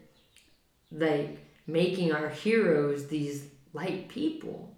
like 0.90 1.41
making 1.72 2.12
our 2.12 2.28
heroes 2.28 3.06
these 3.06 3.46
light 3.72 4.08
people. 4.08 4.76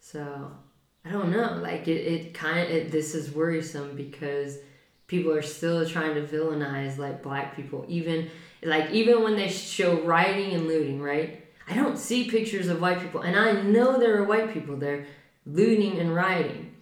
So 0.00 0.52
I 1.04 1.10
don't 1.10 1.30
know. 1.30 1.58
Like 1.60 1.88
it, 1.88 2.00
it 2.00 2.34
kind 2.34 2.72
of, 2.72 2.90
this 2.90 3.14
is 3.14 3.32
worrisome 3.32 3.96
because 3.96 4.58
people 5.06 5.32
are 5.32 5.42
still 5.42 5.86
trying 5.88 6.14
to 6.14 6.22
villainize 6.22 6.98
like 6.98 7.22
black 7.22 7.56
people. 7.56 7.84
Even 7.88 8.30
like, 8.62 8.90
even 8.90 9.22
when 9.22 9.36
they 9.36 9.48
show 9.48 10.00
rioting 10.02 10.54
and 10.54 10.66
looting, 10.66 11.02
right? 11.02 11.44
I 11.68 11.74
don't 11.74 11.98
see 11.98 12.30
pictures 12.30 12.68
of 12.68 12.80
white 12.80 13.00
people 13.00 13.22
and 13.22 13.36
I 13.36 13.60
know 13.62 13.98
there 13.98 14.16
are 14.16 14.24
white 14.24 14.54
people 14.54 14.76
there 14.76 15.06
looting 15.44 15.98
and 15.98 16.14
rioting 16.14 16.76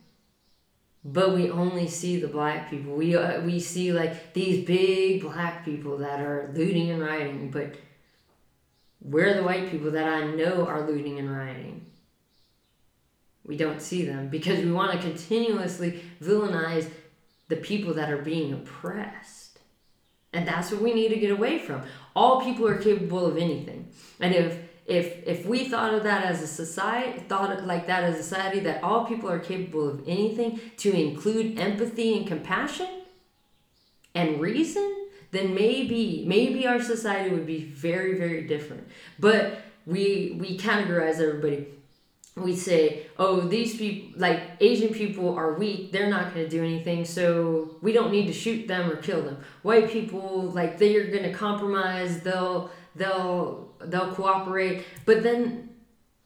but 1.04 1.34
we 1.34 1.50
only 1.50 1.86
see 1.86 2.18
the 2.18 2.28
black 2.28 2.70
people. 2.70 2.94
We 2.94 3.14
uh, 3.14 3.42
we 3.42 3.60
see 3.60 3.92
like 3.92 4.32
these 4.32 4.64
big 4.64 5.20
black 5.20 5.64
people 5.64 5.98
that 5.98 6.20
are 6.20 6.50
looting 6.54 6.90
and 6.90 7.02
rioting, 7.02 7.50
but 7.50 7.74
we're 9.04 9.34
the 9.34 9.42
white 9.42 9.70
people 9.70 9.90
that 9.92 10.08
I 10.08 10.24
know 10.24 10.66
are 10.66 10.86
looting 10.86 11.18
and 11.18 11.30
rioting. 11.30 11.84
We 13.46 13.56
don't 13.58 13.82
see 13.82 14.04
them 14.04 14.28
because 14.28 14.64
we 14.64 14.72
want 14.72 14.92
to 14.92 14.98
continuously 14.98 16.02
villainize 16.22 16.90
the 17.48 17.56
people 17.56 17.92
that 17.94 18.10
are 18.10 18.22
being 18.22 18.54
oppressed. 18.54 19.58
And 20.32 20.48
that's 20.48 20.72
what 20.72 20.80
we 20.80 20.94
need 20.94 21.10
to 21.10 21.20
get 21.20 21.30
away 21.30 21.58
from. 21.58 21.82
All 22.16 22.40
people 22.42 22.66
are 22.66 22.78
capable 22.78 23.26
of 23.26 23.36
anything. 23.36 23.90
And 24.18 24.34
if 24.34 24.58
if 24.86 25.26
if 25.26 25.46
we 25.46 25.68
thought 25.68 25.94
of 25.94 26.02
that 26.02 26.24
as 26.24 26.42
a 26.42 26.46
society 26.46 27.18
thought 27.20 27.64
like 27.64 27.86
that 27.86 28.04
as 28.04 28.18
a 28.18 28.22
society 28.22 28.60
that 28.60 28.82
all 28.82 29.06
people 29.06 29.30
are 29.30 29.38
capable 29.38 29.88
of 29.88 30.02
anything 30.06 30.60
to 30.76 30.92
include 30.92 31.58
empathy 31.58 32.18
and 32.18 32.26
compassion 32.26 32.88
and 34.14 34.40
reason 34.40 35.03
then 35.34 35.54
maybe 35.54 36.24
maybe 36.26 36.66
our 36.66 36.80
society 36.80 37.30
would 37.30 37.46
be 37.46 37.64
very 37.64 38.18
very 38.18 38.46
different. 38.46 38.88
But 39.18 39.58
we 39.86 40.36
we 40.40 40.58
categorize 40.58 41.20
everybody. 41.20 41.66
We 42.36 42.56
say 42.56 43.06
oh 43.18 43.40
these 43.40 43.76
people 43.76 44.18
like 44.20 44.42
asian 44.60 44.92
people 44.94 45.34
are 45.34 45.54
weak. 45.54 45.92
They're 45.92 46.10
not 46.10 46.34
going 46.34 46.46
to 46.46 46.50
do 46.50 46.64
anything 46.64 47.04
so 47.04 47.76
we 47.80 47.92
don't 47.92 48.10
need 48.10 48.26
to 48.26 48.32
shoot 48.32 48.66
them 48.66 48.90
or 48.90 48.96
kill 48.96 49.22
them. 49.22 49.38
White 49.62 49.90
people 49.90 50.42
like 50.42 50.78
they're 50.78 51.08
going 51.08 51.22
to 51.24 51.32
compromise. 51.32 52.20
They'll 52.20 52.70
they'll 52.96 53.72
they'll 53.80 54.12
cooperate. 54.12 54.84
But 55.04 55.22
then 55.22 55.70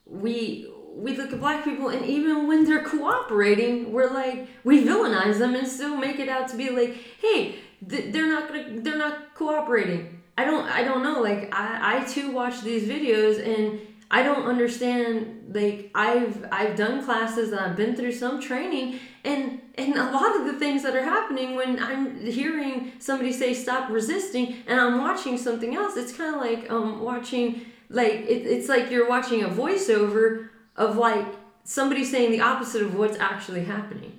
we 0.07 0.71
we 0.99 1.17
look 1.17 1.33
at 1.33 1.39
black 1.39 1.65
people 1.65 1.89
and 1.89 2.05
even 2.05 2.49
when 2.49 2.65
they're 2.65 2.83
cooperating 2.83 3.93
we're 3.93 4.11
like 4.11 4.49
we 4.65 4.85
villainize 4.85 5.39
them 5.39 5.55
and 5.55 5.67
still 5.67 5.97
make 5.97 6.19
it 6.19 6.29
out 6.29 6.49
to 6.49 6.57
be 6.57 6.71
like 6.71 6.97
hey 7.21 7.55
th- 7.87 8.13
they're 8.13 8.29
not 8.29 8.49
gonna 8.49 8.81
they're 8.81 8.99
not 8.99 9.35
cooperating 9.35 10.21
i 10.37 10.45
don't 10.45 10.67
i 10.69 10.83
don't 10.83 11.03
know 11.03 11.21
like 11.21 11.53
i 11.55 11.99
i 11.99 12.05
too 12.05 12.31
watch 12.31 12.63
these 12.63 12.89
videos 12.89 13.45
and 13.45 13.81
i 14.11 14.23
don't 14.23 14.47
understand 14.47 15.51
like 15.53 15.91
i've 15.95 16.47
i've 16.51 16.77
done 16.77 17.05
classes 17.05 17.51
and 17.53 17.61
i've 17.61 17.77
been 17.77 17.95
through 17.95 18.13
some 18.13 18.41
training 18.41 18.99
and 19.25 19.61
and 19.79 19.95
a 19.95 20.11
lot 20.11 20.35
of 20.37 20.45
the 20.47 20.55
things 20.55 20.83
that 20.83 20.97
are 20.97 21.05
happening 21.05 21.55
when 21.55 21.81
I'm 21.81 22.21
hearing 22.27 22.93
somebody 22.99 23.33
say 23.33 23.55
stop 23.55 23.89
resisting 23.89 24.57
and 24.67 24.81
I'm 24.81 24.99
watching 24.99 25.39
something 25.39 25.77
else, 25.77 25.97
it's 25.97 26.13
kind 26.13 26.35
of 26.35 26.41
like 26.41 26.71
um 26.71 27.01
watching 27.01 27.65
like 27.89 28.13
it, 28.13 28.47
it's 28.47 28.69
like 28.69 28.91
you're 28.91 29.09
watching 29.09 29.45
a 29.45 29.49
voiceover 29.49 30.49
of 30.77 30.97
like 30.97 31.27
somebody 31.65 32.05
saying 32.05 32.33
the 32.33 32.41
opposite 32.41 32.83
of 32.83 32.97
what's 32.97 33.19
actually 33.19 33.65
happening. 33.65 34.19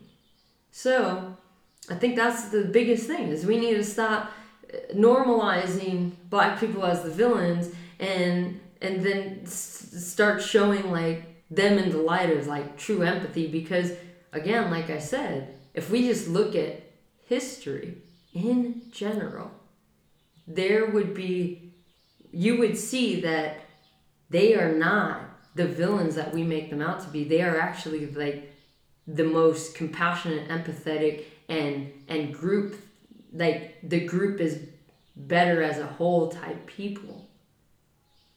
So 0.71 1.37
I 1.89 1.95
think 1.95 2.15
that's 2.15 2.49
the 2.49 2.63
biggest 2.65 3.07
thing 3.07 3.29
is 3.29 3.45
we 3.45 3.57
need 3.57 3.75
to 3.75 3.83
stop 3.83 4.31
normalizing 4.93 6.11
black 6.29 6.59
people 6.59 6.85
as 6.85 7.01
the 7.03 7.09
villains 7.09 7.73
and 7.99 8.59
and 8.81 9.03
then 9.03 9.41
s- 9.43 9.89
start 9.97 10.41
showing 10.41 10.91
like 10.91 11.43
them 11.49 11.77
in 11.77 11.89
the 11.89 11.97
light 11.97 12.29
of 12.29 12.47
like 12.47 12.77
true 12.77 13.01
empathy 13.01 13.47
because 13.47 13.91
again, 14.31 14.69
like 14.71 14.89
I 14.89 14.99
said, 14.99 15.55
if 15.73 15.89
we 15.89 16.07
just 16.07 16.27
look 16.27 16.55
at 16.55 16.83
history 17.27 17.97
in 18.33 18.83
general, 18.91 19.51
there 20.47 20.87
would 20.87 21.13
be, 21.13 21.73
you 22.31 22.57
would 22.57 22.77
see 22.77 23.21
that 23.21 23.61
they 24.29 24.55
are 24.55 24.73
not 24.73 25.21
the 25.55 25.67
villains 25.67 26.15
that 26.15 26.33
we 26.33 26.43
make 26.43 26.69
them 26.69 26.81
out 26.81 27.01
to 27.01 27.09
be. 27.09 27.23
They 27.23 27.41
are 27.41 27.59
actually 27.59 28.05
like 28.07 28.53
the 29.07 29.23
most 29.23 29.75
compassionate, 29.75 30.47
empathetic, 30.49 31.25
and 31.49 31.91
and 32.07 32.33
group 32.33 32.75
like 33.33 33.77
the 33.83 34.05
group 34.05 34.39
is 34.39 34.59
better 35.15 35.61
as 35.61 35.79
a 35.79 35.85
whole 35.85 36.29
type 36.29 36.65
people. 36.67 37.27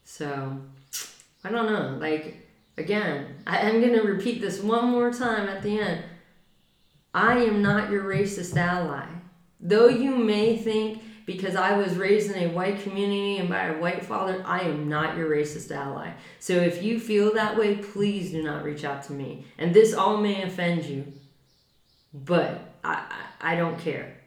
So 0.04 0.58
I 1.44 1.50
don't 1.50 1.66
know. 1.66 1.98
Like 2.00 2.46
again, 2.76 3.36
I 3.46 3.58
am 3.58 3.80
gonna 3.80 4.02
repeat 4.02 4.40
this 4.40 4.60
one 4.60 4.86
more 4.86 5.12
time 5.12 5.48
at 5.48 5.62
the 5.62 5.78
end. 5.78 6.04
I 7.14 7.38
am 7.38 7.62
not 7.62 7.90
your 7.90 8.04
racist 8.04 8.56
ally. 8.56 9.06
Though 9.60 9.88
you 9.88 10.16
may 10.16 10.56
think 10.56 11.02
because 11.24 11.54
I 11.54 11.76
was 11.76 11.96
raised 11.96 12.30
in 12.30 12.42
a 12.42 12.52
white 12.52 12.82
community 12.82 13.36
and 13.36 13.48
by 13.48 13.66
a 13.66 13.78
white 13.78 14.04
father, 14.04 14.42
I 14.44 14.60
am 14.60 14.88
not 14.88 15.16
your 15.16 15.30
racist 15.30 15.70
ally. 15.70 16.12
So 16.40 16.54
if 16.54 16.82
you 16.82 16.98
feel 16.98 17.32
that 17.34 17.56
way, 17.56 17.76
please 17.76 18.32
do 18.32 18.42
not 18.42 18.64
reach 18.64 18.84
out 18.84 19.04
to 19.04 19.12
me. 19.12 19.44
And 19.58 19.72
this 19.72 19.94
all 19.94 20.16
may 20.16 20.42
offend 20.42 20.84
you, 20.84 21.12
but 22.12 22.71
I, 22.84 23.04
I 23.40 23.56
don't 23.56 23.78
care. 23.78 24.21